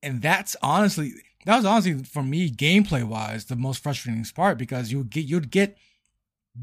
and 0.00 0.22
that's 0.22 0.54
honestly, 0.62 1.12
that 1.44 1.56
was 1.56 1.64
honestly 1.64 2.04
for 2.04 2.22
me, 2.22 2.48
gameplay 2.50 3.02
wise, 3.02 3.46
the 3.46 3.56
most 3.56 3.82
frustrating 3.82 4.24
part 4.32 4.58
because 4.58 4.92
you 4.92 5.02
get, 5.02 5.24
you'd 5.24 5.50
get, 5.50 5.76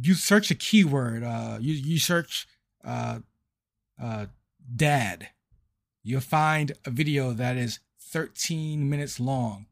you 0.02 0.14
search 0.14 0.50
a 0.52 0.56
keyword, 0.56 1.22
uh, 1.22 1.58
you, 1.60 1.74
you 1.74 2.00
search, 2.00 2.48
uh, 2.86 3.20
uh, 4.02 4.28
dad. 4.74 5.28
You'll 6.02 6.22
find 6.22 6.72
a 6.86 6.92
video 6.92 7.34
that 7.34 7.58
is 7.58 7.80
13 8.12 8.90
minutes 8.90 9.20
long 9.20 9.68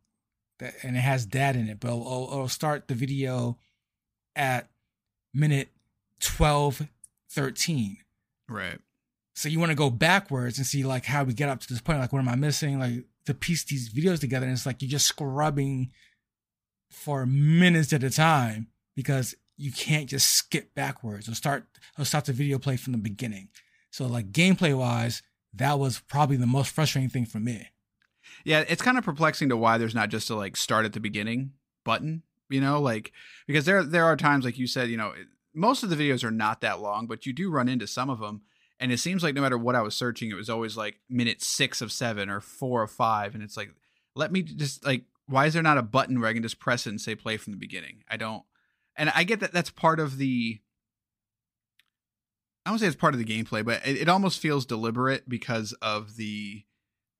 that, 0.60 0.76
and 0.84 0.96
it 0.96 1.02
has 1.02 1.26
dad 1.26 1.56
in 1.56 1.68
it, 1.68 1.80
but 1.80 1.90
it'll, 1.90 2.30
it'll 2.32 2.48
start 2.48 2.88
the 2.88 2.94
video 2.94 3.58
at 4.36 4.70
minute 5.34 5.70
12, 6.20 6.88
13. 7.32 7.98
right. 8.50 8.80
So 9.36 9.50
you 9.50 9.60
want 9.60 9.70
to 9.70 9.76
go 9.76 9.92
backwards 9.92 10.58
and 10.58 10.66
see 10.66 10.84
like 10.84 11.06
how 11.06 11.24
we 11.24 11.34
get 11.36 11.48
up 11.48 11.60
to 11.60 11.68
this 11.70 11.80
point. 11.80 12.00
Like, 12.00 12.12
what 12.12 12.20
am 12.20 12.28
I 12.28 12.36
missing? 12.36 12.80
Like 12.80 13.06
to 13.26 13.36
piece 13.36 13.64
these 13.64 13.94
videos 13.94 14.20
together. 14.20 14.48
And 14.48 14.54
it's 14.54 14.66
like 14.66 14.82
you're 14.82 14.90
just 14.90 15.06
scrubbing 15.06 15.92
for 16.90 17.28
minutes 17.28 17.94
at 17.94 18.04
a 18.04 18.10
time 18.10 18.68
because 18.96 19.36
you 19.56 19.72
can't 19.72 20.10
just 20.10 20.32
skip 20.32 20.74
backwards 20.74 21.30
or 21.30 21.36
start 21.36 21.66
or 22.00 22.06
start 22.06 22.26
the 22.26 22.34
video 22.34 22.58
play 22.58 22.78
from 22.78 22.94
the 22.94 22.98
beginning. 22.98 23.50
So 23.92 24.08
like 24.08 24.32
gameplay 24.32 24.76
wise, 24.76 25.22
that 25.54 25.78
was 25.78 26.00
probably 26.00 26.38
the 26.38 26.48
most 26.48 26.74
frustrating 26.74 27.12
thing 27.12 27.26
for 27.26 27.40
me. 27.40 27.68
Yeah, 28.48 28.64
it's 28.66 28.82
kind 28.82 28.98
of 28.98 29.04
perplexing 29.04 29.50
to 29.50 29.58
why 29.58 29.78
there's 29.78 29.94
not 29.94 30.08
just 30.08 30.30
a 30.30 30.36
like 30.36 30.56
start 30.56 30.86
at 30.86 30.94
the 30.94 31.02
beginning 31.02 31.52
button, 31.84 32.24
you 32.50 32.62
know, 32.62 32.80
like 32.80 33.12
because 33.46 33.66
there 33.66 33.84
there 33.84 34.06
are 34.06 34.16
times 34.16 34.46
like 34.46 34.58
you 34.58 34.68
said, 34.68 34.90
you 34.90 34.96
know, 34.96 35.14
most 35.54 35.84
of 35.84 35.90
the 35.90 35.98
videos 35.98 36.24
are 36.24 36.32
not 36.32 36.62
that 36.62 36.80
long, 36.80 37.08
but 37.08 37.26
you 37.26 37.34
do 37.34 37.52
run 37.52 37.68
into 37.68 37.86
some 37.86 38.10
of 38.10 38.20
them 38.20 38.44
and 38.80 38.94
it 38.94 39.00
seems 39.00 39.22
like 39.22 39.36
no 39.36 39.42
matter 39.42 39.58
what 39.58 39.76
I 39.76 39.82
was 39.82 39.96
searching, 39.96 40.32
it 40.32 40.36
was 40.36 40.50
always 40.50 40.78
like 40.78 41.02
minute 41.10 41.42
6 41.42 41.82
of 41.82 41.92
7 41.92 42.30
or 42.30 42.40
4 42.40 42.84
of 42.84 42.92
5 42.92 43.36
and 43.36 43.44
it's 43.44 43.58
like 43.58 43.72
let 44.16 44.32
me 44.32 44.44
just 44.44 44.86
like 44.86 45.04
why 45.26 45.48
is 45.48 45.54
there 45.54 45.62
not 45.62 45.78
a 45.78 45.84
button 45.84 46.22
where 46.22 46.30
I 46.30 46.34
can 46.34 46.42
just 46.42 46.58
press 46.58 46.88
it 46.88 46.92
and 46.92 47.02
say 47.02 47.16
play 47.16 47.36
from 47.36 47.52
the 47.52 47.60
beginning? 47.60 48.06
I 48.10 48.16
don't 48.16 48.44
and 48.96 49.12
I 49.14 49.26
get 49.26 49.42
that 49.42 49.52
that's 49.52 49.72
part 49.72 50.00
of 50.00 50.18
the 50.18 50.62
I 52.66 52.70
don't 52.70 52.80
say 52.80 52.88
it's 52.88 52.96
part 52.96 53.14
of 53.14 53.20
the 53.20 53.26
gameplay, 53.26 53.66
but 53.66 53.86
it, 53.86 54.04
it 54.04 54.08
almost 54.08 54.40
feels 54.40 54.66
deliberate 54.66 55.28
because 55.28 55.74
of 55.82 56.16
the 56.16 56.64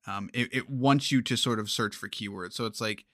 um 0.08 0.30
it, 0.34 0.50
it 0.52 0.70
wants 0.70 1.12
you 1.12 1.22
to 1.22 1.38
sort 1.38 1.60
of 1.60 1.70
search 1.70 1.96
for 1.96 2.10
keywords. 2.10 2.54
So 2.54 2.66
it's 2.66 2.82
like 2.82 3.06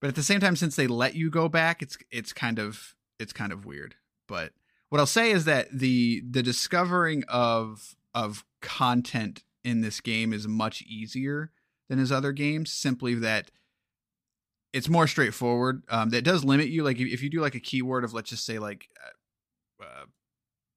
but 0.00 0.08
at 0.08 0.16
the 0.16 0.22
same 0.22 0.40
time 0.40 0.56
since 0.56 0.76
they 0.76 0.86
let 0.86 1.14
you 1.14 1.30
go 1.30 1.48
back, 1.48 1.80
it's 1.80 1.96
it's 2.10 2.32
kind 2.32 2.58
of 2.58 2.94
it's 3.18 3.32
kind 3.32 3.52
of 3.52 3.64
weird. 3.64 3.94
But 4.28 4.52
what 4.90 5.00
I'll 5.00 5.06
say 5.06 5.30
is 5.30 5.44
that 5.46 5.68
the 5.72 6.22
the 6.28 6.42
discovering 6.42 7.24
of 7.28 7.96
of 8.14 8.44
content 8.60 9.42
in 9.64 9.80
this 9.80 10.00
game 10.00 10.32
is 10.32 10.46
much 10.46 10.82
easier 10.82 11.50
than 11.88 11.98
his 11.98 12.12
other 12.12 12.32
games 12.32 12.70
simply 12.70 13.14
that 13.14 13.50
it's 14.72 14.88
more 14.88 15.06
straightforward 15.06 15.82
um, 15.88 16.10
that 16.10 16.22
does 16.22 16.44
limit 16.44 16.68
you 16.68 16.82
like 16.82 16.98
if, 17.00 17.22
you 17.22 17.30
do 17.30 17.40
like 17.40 17.54
a 17.54 17.60
keyword 17.60 18.04
of 18.04 18.12
let's 18.12 18.30
just 18.30 18.44
say 18.44 18.58
like 18.58 18.88
uh, 19.80 19.84
uh, 19.84 20.04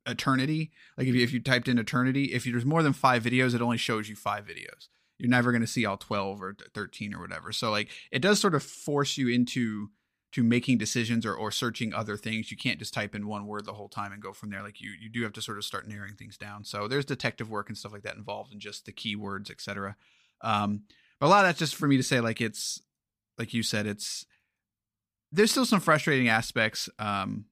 eternity 0.05 0.71
like 0.97 1.07
if 1.07 1.15
you, 1.15 1.23
if 1.23 1.33
you 1.33 1.39
typed 1.39 1.67
in 1.67 1.77
eternity 1.77 2.25
if 2.25 2.45
there's 2.45 2.65
more 2.65 2.83
than 2.83 2.93
five 2.93 3.23
videos 3.23 3.53
it 3.53 3.61
only 3.61 3.77
shows 3.77 4.09
you 4.09 4.15
five 4.15 4.45
videos 4.45 4.87
you're 5.17 5.29
never 5.29 5.51
going 5.51 5.61
to 5.61 5.67
see 5.67 5.85
all 5.85 5.97
12 5.97 6.41
or 6.41 6.55
13 6.73 7.13
or 7.13 7.19
whatever. 7.19 7.51
So 7.51 7.71
like 7.71 7.89
it 8.11 8.21
does 8.21 8.39
sort 8.39 8.55
of 8.55 8.63
force 8.63 9.17
you 9.17 9.29
into 9.29 9.89
to 10.33 10.43
making 10.43 10.77
decisions 10.77 11.25
or, 11.25 11.33
or 11.33 11.51
searching 11.51 11.93
other 11.93 12.17
things. 12.17 12.51
You 12.51 12.57
can't 12.57 12.79
just 12.79 12.93
type 12.93 13.15
in 13.15 13.27
one 13.27 13.47
word 13.47 13.65
the 13.65 13.73
whole 13.73 13.89
time 13.89 14.11
and 14.11 14.21
go 14.21 14.33
from 14.33 14.49
there. 14.49 14.61
Like 14.61 14.81
you 14.81 14.91
you 14.99 15.09
do 15.09 15.23
have 15.23 15.33
to 15.33 15.41
sort 15.41 15.57
of 15.57 15.65
start 15.65 15.87
narrowing 15.87 16.15
things 16.15 16.37
down. 16.37 16.63
So 16.63 16.87
there's 16.87 17.05
detective 17.05 17.49
work 17.49 17.69
and 17.69 17.77
stuff 17.77 17.93
like 17.93 18.03
that 18.03 18.17
involved 18.17 18.53
in 18.53 18.59
just 18.59 18.85
the 18.85 18.91
keywords 18.91 19.49
etc 19.49 19.95
um 20.41 20.83
but 21.19 21.27
a 21.27 21.29
lot 21.29 21.45
of 21.45 21.49
that's 21.49 21.59
just 21.59 21.75
for 21.75 21.87
me 21.87 21.97
to 21.97 22.03
say 22.03 22.19
like 22.19 22.41
it's 22.41 22.81
like 23.37 23.53
you 23.53 23.63
said 23.63 23.85
it's 23.85 24.25
there's 25.31 25.51
still 25.51 25.65
some 25.65 25.79
frustrating 25.79 26.29
aspects 26.29 26.89
um 26.99 27.45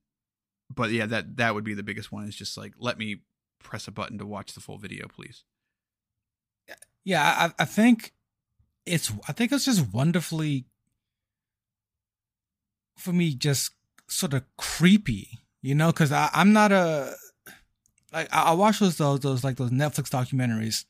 but 0.73 0.91
yeah 0.91 1.06
that 1.06 1.38
that 1.38 1.56
would 1.56 1.63
be 1.63 1.73
the 1.73 1.84
biggest 1.84 2.12
one 2.12 2.25
is 2.25 2.36
just 2.36 2.58
like 2.58 2.73
let 2.78 2.97
me 2.97 3.17
press 3.60 3.88
a 3.88 3.91
button 3.91 4.17
to 4.17 4.25
watch 4.25 4.54
the 4.54 4.60
full 4.60 4.78
video 4.78 5.08
please 5.08 5.43
Yeah, 7.06 7.22
I, 7.24 7.62
I 7.62 7.65
think 7.65 8.12
it's 8.86 9.12
I 9.28 9.32
think 9.32 9.52
it's 9.52 9.65
just 9.65 9.94
wonderfully 9.94 10.65
for 12.98 13.13
me 13.13 13.34
just 13.34 13.72
sort 14.08 14.34
of 14.34 14.44
creepy, 14.58 15.39
you 15.62 15.76
know, 15.76 15.91
because 15.91 16.12
I'm 16.12 16.52
not 16.52 16.72
a 16.72 17.15
like 18.12 18.28
I, 18.34 18.44
I 18.44 18.54
watch 18.54 18.80
those 18.80 18.98
those 18.98 19.20
those 19.20 19.44
like 19.44 19.58
those 19.58 19.72
Netflix 19.72 20.10
documentaries, 20.10 20.86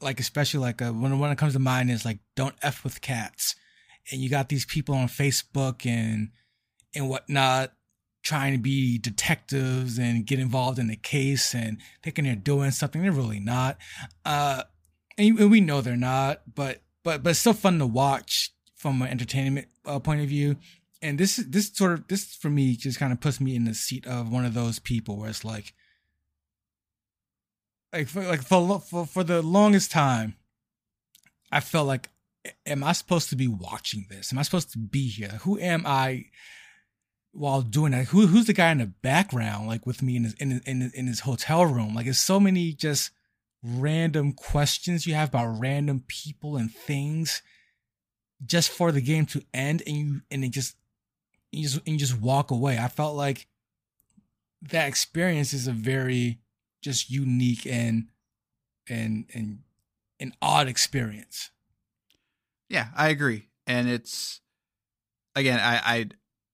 like 0.00 0.20
especially 0.20 0.60
like 0.60 0.82
uh 0.82 0.90
when 0.90 1.18
when 1.18 1.30
it 1.30 1.38
comes 1.38 1.52
to 1.52 1.60
mind 1.60 1.90
is 1.90 2.04
like 2.04 2.18
don't 2.34 2.56
f 2.62 2.82
with 2.82 3.00
cats, 3.00 3.54
and 4.10 4.20
you 4.20 4.28
got 4.28 4.48
these 4.48 4.66
people 4.66 4.94
on 4.94 5.06
Facebook 5.06 5.86
and 5.86 6.30
and 6.94 7.08
whatnot 7.08 7.72
trying 8.22 8.52
to 8.52 8.58
be 8.58 8.98
detectives 8.98 9.98
and 9.98 10.26
get 10.26 10.40
involved 10.40 10.78
in 10.78 10.88
the 10.88 10.96
case 10.96 11.54
and 11.54 11.78
thinking 12.02 12.24
they're 12.24 12.34
doing 12.34 12.70
something 12.72 13.02
they're 13.02 13.12
really 13.12 13.40
not. 13.40 13.78
Uh, 14.24 14.64
and 15.18 15.50
we 15.50 15.60
know 15.60 15.80
they're 15.80 15.96
not, 15.96 16.42
but 16.54 16.82
but 17.04 17.22
but 17.22 17.30
it's 17.30 17.40
still 17.40 17.52
fun 17.52 17.78
to 17.80 17.86
watch 17.86 18.52
from 18.76 19.02
an 19.02 19.08
entertainment 19.08 19.66
uh, 19.84 19.98
point 19.98 20.20
of 20.20 20.28
view. 20.28 20.56
And 21.02 21.18
this 21.18 21.36
this 21.36 21.70
sort 21.72 21.92
of 21.92 22.08
this 22.08 22.34
for 22.34 22.48
me 22.48 22.76
just 22.76 22.98
kind 22.98 23.12
of 23.12 23.20
puts 23.20 23.40
me 23.40 23.56
in 23.56 23.64
the 23.64 23.74
seat 23.74 24.06
of 24.06 24.30
one 24.30 24.44
of 24.44 24.54
those 24.54 24.78
people 24.78 25.16
where 25.16 25.28
it's 25.28 25.44
like, 25.44 25.74
like 27.92 28.08
for, 28.08 28.22
like 28.24 28.42
for 28.42 28.80
for 28.80 29.06
for 29.06 29.24
the 29.24 29.42
longest 29.42 29.90
time, 29.90 30.36
I 31.50 31.60
felt 31.60 31.86
like, 31.86 32.08
am 32.66 32.84
I 32.84 32.92
supposed 32.92 33.28
to 33.30 33.36
be 33.36 33.48
watching 33.48 34.06
this? 34.08 34.32
Am 34.32 34.38
I 34.38 34.42
supposed 34.42 34.72
to 34.72 34.78
be 34.78 35.08
here? 35.08 35.40
Who 35.42 35.58
am 35.58 35.84
I? 35.86 36.26
While 37.32 37.62
doing 37.62 37.92
that, 37.92 38.06
who 38.06 38.26
who's 38.26 38.46
the 38.46 38.52
guy 38.52 38.70
in 38.70 38.78
the 38.78 38.86
background, 38.86 39.68
like 39.68 39.86
with 39.86 40.02
me 40.02 40.16
in 40.16 40.24
his 40.24 40.34
in 40.34 40.60
in 40.66 40.90
in 40.94 41.06
his 41.06 41.20
hotel 41.20 41.66
room? 41.66 41.94
Like, 41.94 42.06
there's 42.06 42.18
so 42.18 42.40
many 42.40 42.72
just 42.72 43.10
random 43.62 44.32
questions 44.32 45.06
you 45.06 45.14
have 45.14 45.30
about 45.30 45.58
random 45.58 46.04
people 46.06 46.56
and 46.56 46.72
things 46.72 47.42
just 48.44 48.70
for 48.70 48.92
the 48.92 49.00
game 49.00 49.26
to 49.26 49.42
end 49.52 49.82
and 49.86 49.96
you 49.96 50.20
and 50.30 50.44
it 50.44 50.50
just 50.50 50.76
you 51.50 51.62
just 51.64 51.76
and 51.78 51.88
you 51.88 51.98
just 51.98 52.20
walk 52.20 52.50
away. 52.50 52.78
I 52.78 52.88
felt 52.88 53.16
like 53.16 53.46
that 54.62 54.88
experience 54.88 55.52
is 55.52 55.66
a 55.66 55.72
very 55.72 56.40
just 56.82 57.10
unique 57.10 57.66
and 57.66 58.08
and 58.88 59.26
and 59.34 59.60
an 60.20 60.34
odd 60.40 60.68
experience. 60.68 61.50
Yeah, 62.68 62.88
I 62.96 63.08
agree. 63.08 63.48
And 63.66 63.88
it's 63.88 64.40
again, 65.34 65.60
I 65.60 65.80
I 65.84 66.08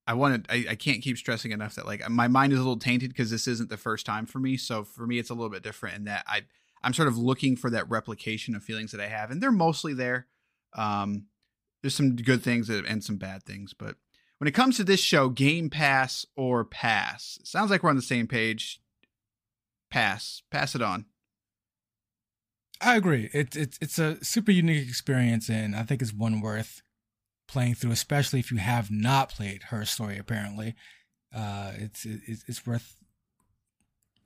I 0.06 0.14
wanted 0.14 0.46
I, 0.48 0.66
I 0.70 0.74
can't 0.74 1.02
keep 1.02 1.18
stressing 1.18 1.52
enough 1.52 1.74
that 1.74 1.86
like 1.86 2.08
my 2.08 2.28
mind 2.28 2.52
is 2.52 2.58
a 2.58 2.62
little 2.62 2.78
tainted 2.78 3.10
because 3.10 3.30
this 3.30 3.48
isn't 3.48 3.70
the 3.70 3.76
first 3.76 4.06
time 4.06 4.26
for 4.26 4.38
me. 4.38 4.56
So 4.56 4.84
for 4.84 5.06
me 5.06 5.18
it's 5.18 5.30
a 5.30 5.34
little 5.34 5.50
bit 5.50 5.62
different 5.62 5.96
in 5.96 6.04
that 6.04 6.24
I 6.26 6.42
I'm 6.84 6.94
sort 6.94 7.08
of 7.08 7.16
looking 7.16 7.56
for 7.56 7.70
that 7.70 7.88
replication 7.88 8.54
of 8.54 8.62
feelings 8.62 8.92
that 8.92 9.00
I 9.00 9.08
have, 9.08 9.30
and 9.30 9.42
they're 9.42 9.50
mostly 9.50 9.94
there. 9.94 10.26
Um, 10.76 11.26
there's 11.82 11.94
some 11.94 12.16
good 12.16 12.42
things 12.42 12.68
and 12.70 13.02
some 13.02 13.16
bad 13.16 13.42
things, 13.44 13.74
but 13.74 13.96
when 14.38 14.48
it 14.48 14.54
comes 14.54 14.76
to 14.76 14.84
this 14.84 15.00
show, 15.00 15.28
Game 15.28 15.70
Pass 15.70 16.26
or 16.36 16.64
Pass, 16.64 17.38
sounds 17.44 17.70
like 17.70 17.82
we're 17.82 17.90
on 17.90 17.96
the 17.96 18.02
same 18.02 18.26
page. 18.26 18.80
Pass, 19.90 20.42
pass 20.50 20.74
it 20.74 20.82
on. 20.82 21.06
I 22.80 22.96
agree. 22.96 23.30
It's 23.32 23.56
it's 23.56 23.78
it's 23.80 23.98
a 23.98 24.22
super 24.24 24.50
unique 24.50 24.86
experience, 24.86 25.48
and 25.48 25.76
I 25.76 25.84
think 25.84 26.02
it's 26.02 26.12
one 26.12 26.40
worth 26.40 26.82
playing 27.46 27.76
through, 27.76 27.92
especially 27.92 28.40
if 28.40 28.50
you 28.50 28.58
have 28.58 28.90
not 28.90 29.30
played 29.30 29.64
her 29.64 29.84
story. 29.84 30.18
Apparently, 30.18 30.74
uh, 31.34 31.72
it's 31.76 32.04
it's 32.04 32.44
it's 32.46 32.66
worth 32.66 32.96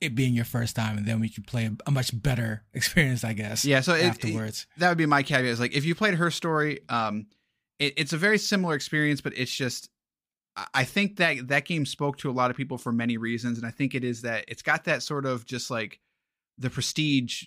it 0.01 0.15
being 0.15 0.33
your 0.33 0.45
first 0.45 0.75
time, 0.75 0.97
and 0.97 1.05
then 1.05 1.19
we 1.19 1.29
can 1.29 1.43
play 1.43 1.69
a, 1.85 1.91
much 1.91 2.11
better 2.21 2.63
experience, 2.73 3.23
I 3.23 3.33
guess. 3.33 3.65
Yeah. 3.65 3.81
So 3.81 3.93
it, 3.93 4.03
afterwards, 4.03 4.67
it, 4.75 4.79
that 4.79 4.89
would 4.89 4.97
be 4.97 5.05
my 5.05 5.23
caveat. 5.23 5.45
Is 5.45 5.59
like 5.59 5.75
if 5.75 5.85
you 5.85 5.95
played 5.95 6.15
her 6.15 6.31
story, 6.31 6.81
um, 6.89 7.27
it, 7.79 7.93
it's 7.97 8.13
a 8.13 8.17
very 8.17 8.37
similar 8.37 8.75
experience, 8.75 9.21
but 9.21 9.33
it's 9.35 9.53
just 9.53 9.89
I 10.73 10.83
think 10.83 11.17
that 11.17 11.47
that 11.49 11.65
game 11.65 11.85
spoke 11.85 12.17
to 12.17 12.29
a 12.29 12.33
lot 12.33 12.51
of 12.51 12.57
people 12.57 12.77
for 12.77 12.91
many 12.91 13.17
reasons, 13.17 13.57
and 13.57 13.67
I 13.67 13.71
think 13.71 13.95
it 13.95 14.03
is 14.03 14.23
that 14.23 14.45
it's 14.47 14.61
got 14.61 14.85
that 14.85 15.03
sort 15.03 15.25
of 15.25 15.45
just 15.45 15.69
like 15.69 15.99
the 16.57 16.69
prestige 16.69 17.45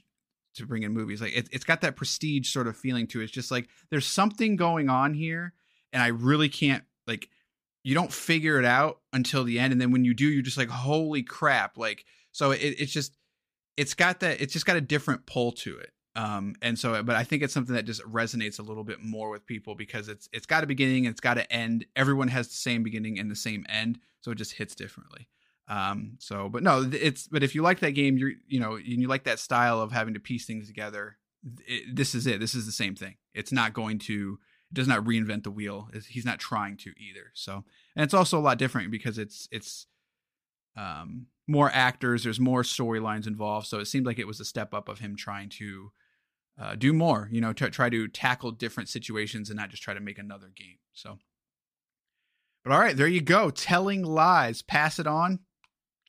to 0.54 0.66
bring 0.66 0.82
in 0.82 0.92
movies. 0.92 1.20
Like 1.20 1.36
it, 1.36 1.48
it's 1.52 1.64
got 1.64 1.80
that 1.82 1.96
prestige 1.96 2.50
sort 2.50 2.66
of 2.66 2.76
feeling 2.76 3.06
to 3.08 3.20
it. 3.20 3.24
It's 3.24 3.32
just 3.32 3.50
like 3.50 3.68
there's 3.90 4.06
something 4.06 4.56
going 4.56 4.88
on 4.88 5.14
here, 5.14 5.52
and 5.92 6.02
I 6.02 6.08
really 6.08 6.48
can't 6.48 6.84
like 7.06 7.28
you 7.82 7.94
don't 7.94 8.12
figure 8.12 8.58
it 8.58 8.64
out 8.64 9.00
until 9.12 9.44
the 9.44 9.58
end, 9.58 9.72
and 9.72 9.80
then 9.80 9.90
when 9.90 10.04
you 10.04 10.14
do, 10.14 10.26
you're 10.26 10.42
just 10.42 10.58
like 10.58 10.70
holy 10.70 11.22
crap! 11.22 11.76
Like 11.76 12.04
so, 12.32 12.50
it, 12.50 12.58
it's 12.58 12.92
just 12.92 13.16
it's 13.76 13.94
got 13.94 14.20
that 14.20 14.40
it's 14.40 14.52
just 14.52 14.66
got 14.66 14.76
a 14.76 14.80
different 14.80 15.24
pull 15.26 15.52
to 15.52 15.78
it 15.78 15.90
um 16.14 16.54
and 16.60 16.78
so 16.78 17.02
but 17.02 17.16
i 17.16 17.24
think 17.24 17.42
it's 17.42 17.54
something 17.54 17.74
that 17.74 17.86
just 17.86 18.02
resonates 18.02 18.58
a 18.58 18.62
little 18.62 18.84
bit 18.84 19.02
more 19.02 19.30
with 19.30 19.46
people 19.46 19.74
because 19.74 20.08
it's 20.08 20.28
it's 20.30 20.44
got 20.44 20.62
a 20.62 20.66
beginning 20.66 21.06
it's 21.06 21.20
got 21.22 21.38
an 21.38 21.46
end. 21.48 21.86
Everyone 21.96 22.28
has 22.28 22.48
the 22.48 22.54
same 22.54 22.82
beginning 22.82 23.18
and 23.18 23.30
the 23.30 23.36
same 23.36 23.64
end 23.68 23.98
so 24.20 24.30
it 24.30 24.34
just 24.34 24.52
hits 24.52 24.74
differently 24.74 25.26
um 25.68 26.16
so 26.18 26.50
but 26.50 26.62
no 26.62 26.86
it's 26.92 27.28
but 27.28 27.42
if 27.42 27.54
you 27.54 27.62
like 27.62 27.80
that 27.80 27.92
game 27.92 28.18
you're 28.18 28.32
you 28.46 28.60
know 28.60 28.74
and 28.74 28.86
you 28.86 29.08
like 29.08 29.24
that 29.24 29.38
style 29.38 29.80
of 29.80 29.90
having 29.90 30.12
to 30.12 30.20
piece 30.20 30.44
things 30.44 30.66
together 30.66 31.16
it, 31.66 31.96
this 31.96 32.14
is 32.14 32.26
it. 32.26 32.40
This 32.40 32.54
is 32.54 32.66
the 32.66 32.72
same 32.72 32.94
thing. 32.94 33.16
It's 33.34 33.52
not 33.52 33.72
going 33.72 33.98
to 34.00 34.38
it 34.70 34.74
does 34.74 34.88
not 34.88 35.04
reinvent 35.04 35.42
the 35.42 35.50
wheel. 35.50 35.90
He's 36.08 36.24
not 36.24 36.38
trying 36.38 36.76
to 36.78 36.90
either 36.98 37.30
so 37.34 37.64
and 37.96 38.04
it's 38.04 38.14
also 38.14 38.38
a 38.38 38.40
lot 38.40 38.58
different 38.58 38.90
because 38.90 39.18
it's 39.18 39.48
it's 39.50 39.86
um 40.76 41.26
more 41.48 41.70
actors 41.72 42.24
there's 42.24 42.40
more 42.40 42.62
storylines 42.62 43.26
involved 43.26 43.66
so 43.66 43.78
it 43.78 43.86
seemed 43.86 44.06
like 44.06 44.18
it 44.18 44.26
was 44.26 44.40
a 44.40 44.44
step 44.44 44.72
up 44.72 44.88
of 44.88 45.00
him 45.00 45.16
trying 45.16 45.48
to 45.48 45.90
uh, 46.60 46.74
do 46.74 46.92
more, 46.92 47.28
you 47.32 47.40
know, 47.40 47.52
to 47.52 47.70
try 47.70 47.88
to 47.88 48.08
tackle 48.08 48.50
different 48.50 48.88
situations 48.88 49.50
and 49.50 49.56
not 49.56 49.70
just 49.70 49.82
try 49.82 49.94
to 49.94 50.00
make 50.00 50.18
another 50.18 50.50
game. 50.54 50.78
So, 50.92 51.18
but 52.64 52.72
all 52.72 52.78
right, 52.78 52.96
there 52.96 53.06
you 53.06 53.20
go. 53.20 53.50
Telling 53.50 54.02
lies, 54.02 54.62
pass 54.62 54.98
it 54.98 55.06
on, 55.06 55.40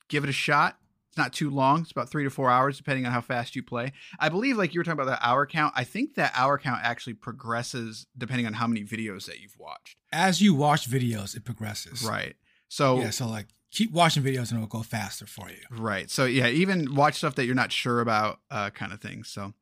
give 0.10 0.24
it 0.24 0.30
a 0.30 0.34
shot. 0.34 0.78
It's 1.10 1.18
not 1.18 1.34
too 1.34 1.52
long. 1.52 1.82
It's 1.82 1.92
about 1.92 2.10
three 2.10 2.24
to 2.24 2.32
four 2.32 2.50
hours, 2.50 2.78
depending 2.78 3.06
on 3.06 3.12
how 3.12 3.22
fast 3.22 3.56
you 3.56 3.62
play. 3.62 3.94
I 4.20 4.30
believe, 4.30 4.58
like 4.58 4.74
you 4.74 4.80
were 4.80 4.84
talking 4.84 5.00
about 5.00 5.12
the 5.12 5.28
hour 5.28 5.46
count. 5.46 5.74
I 5.76 5.84
think 5.84 6.16
that 6.16 6.34
hour 6.36 6.58
count 6.58 6.82
actually 6.84 7.14
progresses 7.14 8.08
depending 8.18 8.48
on 8.48 8.54
how 8.54 8.66
many 8.66 8.84
videos 8.84 9.26
that 9.28 9.40
you've 9.40 9.58
watched. 9.60 9.98
As 10.12 10.42
you 10.42 10.56
watch 10.56 10.90
videos, 10.90 11.36
it 11.36 11.46
progresses. 11.46 12.04
Right. 12.04 12.36
So 12.68 13.00
yeah. 13.00 13.12
So 13.12 13.28
like 13.28 13.48
keep 13.74 13.92
watching 13.92 14.24
videos 14.24 14.50
and 14.50 14.60
it'll 14.60 14.68
go 14.68 14.84
faster 14.84 15.26
for 15.26 15.50
you. 15.50 15.58
Right. 15.72 16.10
So 16.10 16.26
yeah, 16.26 16.48
even 16.48 16.96
watch 16.96 17.16
stuff 17.16 17.36
that 17.36 17.46
you're 17.46 17.56
not 17.56 17.72
sure 17.72 18.00
about, 18.02 18.40
uh, 18.52 18.70
kind 18.70 18.94
of 18.94 19.02
thing. 19.02 19.24
So 19.24 19.54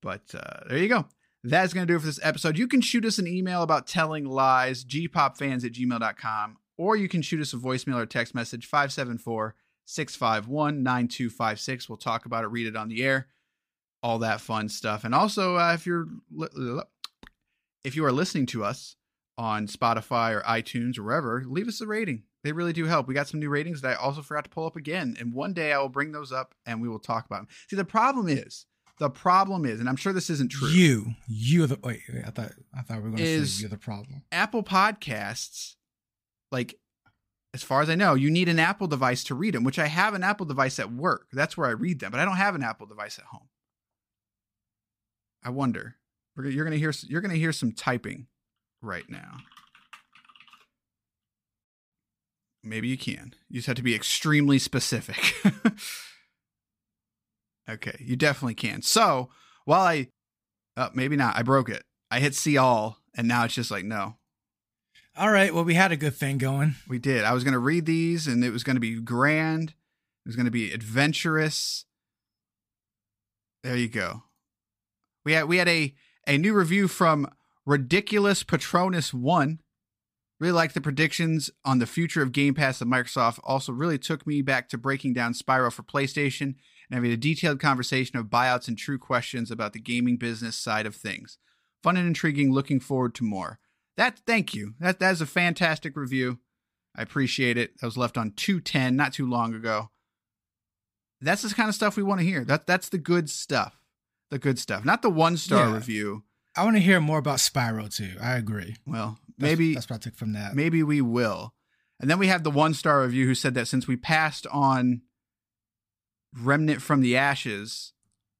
but 0.00 0.22
uh, 0.34 0.60
there 0.68 0.78
you 0.78 0.88
go. 0.88 1.06
That's 1.44 1.72
going 1.72 1.86
to 1.86 1.92
do 1.92 1.96
it 1.96 2.00
for 2.00 2.06
this 2.06 2.20
episode. 2.22 2.58
You 2.58 2.66
can 2.68 2.80
shoot 2.80 3.04
us 3.04 3.18
an 3.18 3.26
email 3.26 3.62
about 3.62 3.86
telling 3.86 4.24
lies, 4.24 4.84
gpopfans 4.84 5.64
at 5.64 5.72
gmail.com, 5.72 6.56
or 6.76 6.96
you 6.96 7.08
can 7.08 7.22
shoot 7.22 7.40
us 7.40 7.52
a 7.52 7.56
voicemail 7.56 7.96
or 7.96 8.06
text 8.06 8.34
message, 8.34 8.66
574 8.66 9.54
651 9.84 10.82
9256. 10.82 11.88
We'll 11.88 11.96
talk 11.96 12.26
about 12.26 12.44
it, 12.44 12.48
read 12.48 12.66
it 12.66 12.76
on 12.76 12.88
the 12.88 13.02
air, 13.02 13.28
all 14.02 14.18
that 14.18 14.40
fun 14.40 14.68
stuff. 14.68 15.04
And 15.04 15.14
also, 15.14 15.56
uh, 15.56 15.72
if 15.74 15.86
you're 15.86 16.08
if 17.84 17.96
you 17.96 18.04
are 18.04 18.12
listening 18.12 18.46
to 18.46 18.64
us 18.64 18.96
on 19.38 19.68
Spotify 19.68 20.34
or 20.34 20.42
iTunes 20.42 20.98
or 20.98 21.04
wherever, 21.04 21.44
leave 21.46 21.68
us 21.68 21.80
a 21.80 21.86
rating. 21.86 22.24
They 22.44 22.52
really 22.52 22.72
do 22.72 22.84
help. 22.84 23.08
We 23.08 23.14
got 23.14 23.28
some 23.28 23.40
new 23.40 23.48
ratings 23.48 23.80
that 23.80 23.92
I 23.92 23.94
also 23.94 24.22
forgot 24.22 24.44
to 24.44 24.50
pull 24.50 24.66
up 24.66 24.76
again. 24.76 25.16
And 25.18 25.32
one 25.32 25.52
day 25.52 25.72
I 25.72 25.78
will 25.78 25.88
bring 25.88 26.12
those 26.12 26.32
up 26.32 26.54
and 26.66 26.80
we 26.80 26.88
will 26.88 27.00
talk 27.00 27.26
about 27.26 27.38
them. 27.38 27.48
See, 27.68 27.76
the 27.76 27.84
problem 27.84 28.28
is 28.28 28.66
the 28.98 29.10
problem 29.10 29.64
is, 29.64 29.80
and 29.80 29.88
I'm 29.88 29.96
sure 29.96 30.12
this 30.12 30.30
isn't 30.30 30.50
true. 30.50 30.68
You, 30.68 31.06
you 31.28 31.64
are 31.64 31.66
the 31.66 31.78
wait. 31.82 32.02
wait 32.12 32.24
I 32.26 32.30
thought 32.30 32.52
I 32.76 32.82
thought 32.82 32.98
we 32.98 33.04
were 33.04 33.10
going 33.10 33.18
to 33.18 33.46
say 33.46 33.60
you're 33.60 33.70
the 33.70 33.76
problem. 33.76 34.22
Apple 34.32 34.62
Podcasts, 34.62 35.76
like 36.50 36.78
as 37.54 37.62
far 37.62 37.80
as 37.80 37.88
I 37.88 37.94
know, 37.94 38.14
you 38.14 38.30
need 38.30 38.48
an 38.48 38.58
Apple 38.58 38.86
device 38.86 39.24
to 39.24 39.34
read 39.34 39.54
them. 39.54 39.64
Which 39.64 39.78
I 39.78 39.86
have 39.86 40.14
an 40.14 40.24
Apple 40.24 40.46
device 40.46 40.78
at 40.78 40.92
work. 40.92 41.28
That's 41.32 41.56
where 41.56 41.68
I 41.68 41.72
read 41.72 42.00
them, 42.00 42.10
but 42.10 42.20
I 42.20 42.24
don't 42.24 42.36
have 42.36 42.54
an 42.54 42.62
Apple 42.62 42.86
device 42.86 43.18
at 43.18 43.24
home. 43.26 43.48
I 45.44 45.50
wonder. 45.50 45.96
You're 46.36 46.64
gonna 46.64 46.76
hear. 46.76 46.92
You're 47.06 47.20
gonna 47.20 47.34
hear 47.34 47.52
some 47.52 47.72
typing 47.72 48.26
right 48.82 49.08
now. 49.08 49.38
Maybe 52.62 52.88
you 52.88 52.98
can. 52.98 53.34
You 53.48 53.56
just 53.56 53.66
have 53.66 53.76
to 53.76 53.82
be 53.82 53.94
extremely 53.94 54.58
specific. 54.58 55.34
Okay, 57.68 57.96
you 58.00 58.16
definitely 58.16 58.54
can. 58.54 58.82
So 58.82 59.28
while 59.64 59.82
I, 59.82 60.08
uh, 60.76 60.88
maybe 60.94 61.16
not, 61.16 61.36
I 61.36 61.42
broke 61.42 61.68
it. 61.68 61.84
I 62.10 62.20
hit 62.20 62.34
see 62.34 62.56
all, 62.56 62.98
and 63.14 63.28
now 63.28 63.44
it's 63.44 63.54
just 63.54 63.70
like 63.70 63.84
no. 63.84 64.16
All 65.16 65.30
right. 65.30 65.52
Well, 65.52 65.64
we 65.64 65.74
had 65.74 65.92
a 65.92 65.96
good 65.96 66.14
thing 66.14 66.38
going. 66.38 66.76
We 66.88 66.98
did. 66.98 67.24
I 67.24 67.32
was 67.32 67.44
going 67.44 67.52
to 67.52 67.58
read 67.58 67.84
these, 67.84 68.26
and 68.26 68.42
it 68.42 68.50
was 68.50 68.64
going 68.64 68.76
to 68.76 68.80
be 68.80 69.00
grand. 69.00 69.70
It 69.70 70.28
was 70.28 70.36
going 70.36 70.46
to 70.46 70.50
be 70.52 70.72
adventurous. 70.72 71.84
There 73.62 73.76
you 73.76 73.88
go. 73.88 74.22
We 75.24 75.32
had 75.32 75.46
we 75.48 75.58
had 75.58 75.68
a 75.68 75.94
a 76.26 76.38
new 76.38 76.54
review 76.54 76.88
from 76.88 77.28
Ridiculous 77.66 78.42
Patronus 78.44 79.12
One. 79.12 79.58
Really 80.40 80.52
liked 80.52 80.74
the 80.74 80.80
predictions 80.80 81.50
on 81.64 81.80
the 81.80 81.86
future 81.86 82.22
of 82.22 82.32
Game 82.32 82.54
Pass 82.54 82.80
of 82.80 82.86
Microsoft. 82.86 83.40
Also, 83.42 83.72
really 83.72 83.98
took 83.98 84.26
me 84.26 84.40
back 84.40 84.68
to 84.68 84.78
breaking 84.78 85.12
down 85.12 85.32
Spyro 85.32 85.72
for 85.72 85.82
PlayStation 85.82 86.54
and 86.90 86.94
having 86.94 87.10
a 87.10 87.16
detailed 87.16 87.58
conversation 87.58 88.18
of 88.18 88.26
buyouts 88.26 88.68
and 88.68 88.78
true 88.78 88.98
questions 88.98 89.50
about 89.50 89.72
the 89.72 89.80
gaming 89.80 90.16
business 90.16 90.56
side 90.56 90.86
of 90.86 90.94
things. 90.94 91.38
Fun 91.82 91.96
and 91.96 92.06
intriguing. 92.06 92.52
Looking 92.52 92.78
forward 92.78 93.14
to 93.16 93.24
more. 93.24 93.58
That 93.96 94.20
thank 94.26 94.54
you. 94.54 94.74
That 94.78 95.00
that 95.00 95.10
is 95.10 95.20
a 95.20 95.26
fantastic 95.26 95.96
review. 95.96 96.38
I 96.96 97.02
appreciate 97.02 97.56
it. 97.56 97.78
That 97.80 97.86
was 97.86 97.96
left 97.96 98.16
on 98.16 98.32
210 98.32 98.94
not 98.96 99.12
too 99.12 99.28
long 99.28 99.54
ago. 99.54 99.90
That's 101.20 101.42
the 101.42 101.52
kind 101.52 101.68
of 101.68 101.74
stuff 101.74 101.96
we 101.96 102.04
want 102.04 102.20
to 102.20 102.26
hear. 102.26 102.44
That 102.44 102.66
that's 102.66 102.88
the 102.88 102.98
good 102.98 103.28
stuff. 103.28 103.76
The 104.30 104.38
good 104.38 104.58
stuff. 104.58 104.84
Not 104.84 105.02
the 105.02 105.10
one 105.10 105.36
star 105.36 105.68
yeah. 105.68 105.74
review. 105.74 106.22
I 106.56 106.64
want 106.64 106.76
to 106.76 106.82
hear 106.82 107.00
more 107.00 107.18
about 107.18 107.38
Spyro 107.38 107.92
too. 107.92 108.16
I 108.20 108.36
agree. 108.36 108.76
Well, 108.86 109.18
maybe 109.38 109.74
that's, 109.74 109.88
what 109.88 109.96
I 109.96 109.98
took 109.98 110.16
from 110.16 110.32
that. 110.32 110.54
Maybe 110.54 110.82
we 110.82 111.00
will. 111.00 111.54
And 112.00 112.10
then 112.10 112.18
we 112.18 112.28
have 112.28 112.44
the 112.44 112.50
one 112.50 112.74
star 112.74 113.02
review 113.02 113.26
who 113.26 113.34
said 113.34 113.54
that 113.54 113.66
since 113.68 113.86
we 113.86 113.96
passed 113.96 114.46
on 114.48 115.02
remnant 116.36 116.82
from 116.82 117.00
the 117.00 117.16
ashes, 117.16 117.92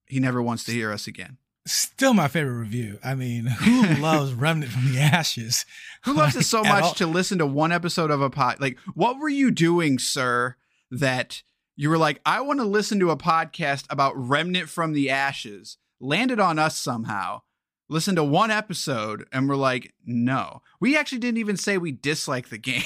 he 0.06 0.20
never 0.20 0.42
wants 0.42 0.64
to 0.64 0.72
hear 0.72 0.92
us 0.92 1.06
again. 1.06 1.38
Still 1.66 2.14
my 2.14 2.28
favorite 2.28 2.58
review. 2.58 2.98
I 3.04 3.14
mean, 3.14 3.44
who 3.44 3.82
loves 4.00 4.32
Remnant 4.32 4.72
from 4.72 4.90
the 4.90 5.00
Ashes? 5.00 5.66
Who 6.04 6.14
loves 6.14 6.34
like, 6.34 6.42
it 6.42 6.46
so 6.46 6.62
much 6.62 6.96
to 6.96 7.06
listen 7.06 7.38
to 7.38 7.46
one 7.46 7.72
episode 7.72 8.10
of 8.10 8.22
a 8.22 8.30
pod? 8.30 8.58
Like, 8.58 8.78
what 8.94 9.18
were 9.18 9.28
you 9.28 9.50
doing, 9.50 9.98
sir, 9.98 10.56
that 10.90 11.42
you 11.76 11.90
were 11.90 11.98
like, 11.98 12.22
I 12.24 12.40
want 12.40 12.60
to 12.60 12.64
listen 12.64 12.98
to 13.00 13.10
a 13.10 13.18
podcast 13.18 13.84
about 13.90 14.16
Remnant 14.16 14.70
from 14.70 14.94
the 14.94 15.10
Ashes? 15.10 15.76
Landed 16.00 16.40
on 16.40 16.58
us 16.58 16.78
somehow. 16.78 17.42
Listen 17.88 18.14
to 18.16 18.24
one 18.24 18.50
episode 18.50 19.26
and 19.32 19.48
we're 19.48 19.56
like, 19.56 19.94
no. 20.04 20.62
We 20.78 20.96
actually 20.96 21.18
didn't 21.18 21.38
even 21.38 21.56
say 21.56 21.78
we 21.78 21.92
dislike 21.92 22.48
the 22.48 22.58
game. 22.58 22.82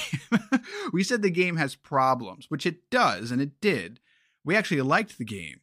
we 0.93 1.03
said 1.03 1.21
the 1.21 1.29
game 1.29 1.57
has 1.57 1.75
problems, 1.75 2.45
which 2.49 2.65
it 2.65 2.89
does, 2.89 3.31
and 3.31 3.41
it 3.41 3.59
did 3.59 3.99
we 4.43 4.55
actually 4.55 4.81
liked 4.81 5.17
the 5.17 5.25
game, 5.25 5.61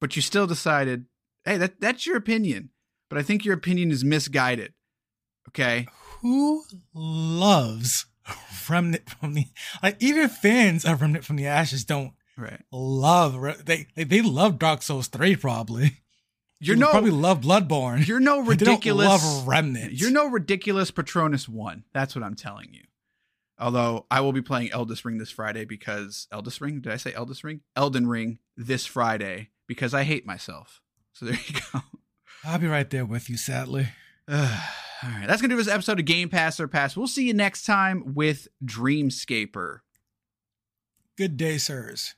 but 0.00 0.16
you 0.16 0.22
still 0.22 0.46
decided, 0.46 1.06
hey, 1.44 1.56
that 1.56 1.80
that's 1.80 2.06
your 2.06 2.16
opinion, 2.16 2.70
but 3.08 3.18
I 3.18 3.22
think 3.22 3.44
your 3.44 3.54
opinion 3.54 3.90
is 3.90 4.04
misguided. 4.04 4.74
Okay. 5.48 5.86
Who 6.20 6.64
loves 6.92 8.06
Remnant 8.68 9.08
from 9.08 9.34
the 9.34 9.46
like 9.82 9.96
even 10.00 10.28
fans 10.28 10.84
of 10.84 11.00
Remnant 11.00 11.24
from 11.24 11.36
the 11.36 11.46
Ashes 11.46 11.84
don't 11.84 12.12
right 12.36 12.60
love 12.70 13.64
they 13.64 13.86
they, 13.94 14.04
they 14.04 14.20
love 14.20 14.58
Dark 14.58 14.82
Souls 14.82 15.08
3 15.08 15.36
probably. 15.36 16.00
You're 16.60 16.76
no 16.76 16.90
probably 16.90 17.10
love 17.10 17.40
Bloodborne. 17.40 18.06
You're 18.06 18.20
no 18.20 18.40
ridiculous 18.44 19.06
love 19.06 19.46
Remnant. 19.46 19.92
You're 19.92 20.10
no 20.10 20.28
ridiculous 20.28 20.90
Patronus 20.90 21.48
one. 21.48 21.84
That's 21.92 22.14
what 22.14 22.24
I'm 22.24 22.34
telling 22.34 22.72
you. 22.72 22.82
Although 23.60 24.06
I 24.10 24.20
will 24.20 24.32
be 24.32 24.42
playing 24.42 24.70
Eldest 24.72 25.04
Ring 25.04 25.18
this 25.18 25.30
Friday 25.30 25.64
because 25.64 26.28
Eldest 26.30 26.60
Ring, 26.60 26.80
did 26.80 26.92
I 26.92 26.96
say 26.96 27.12
Eldest 27.12 27.42
Ring? 27.42 27.60
Elden 27.74 28.06
Ring 28.06 28.38
this 28.56 28.86
Friday 28.86 29.50
because 29.66 29.94
I 29.94 30.04
hate 30.04 30.26
myself. 30.26 30.80
So 31.12 31.26
there 31.26 31.38
you 31.46 31.60
go. 31.72 31.80
I'll 32.44 32.58
be 32.58 32.68
right 32.68 32.88
there 32.88 33.04
with 33.04 33.28
you, 33.28 33.36
sadly. 33.36 33.88
all 34.28 34.36
right, 34.36 35.26
that's 35.26 35.42
gonna 35.42 35.54
do 35.54 35.58
this 35.58 35.72
episode 35.72 35.98
of 35.98 36.06
Game 36.06 36.28
Pass 36.28 36.60
or 36.60 36.68
Pass. 36.68 36.96
We'll 36.96 37.08
see 37.08 37.26
you 37.26 37.34
next 37.34 37.64
time 37.64 38.14
with 38.14 38.46
Dreamscaper. 38.64 39.80
Good 41.16 41.36
day, 41.36 41.58
sirs. 41.58 42.14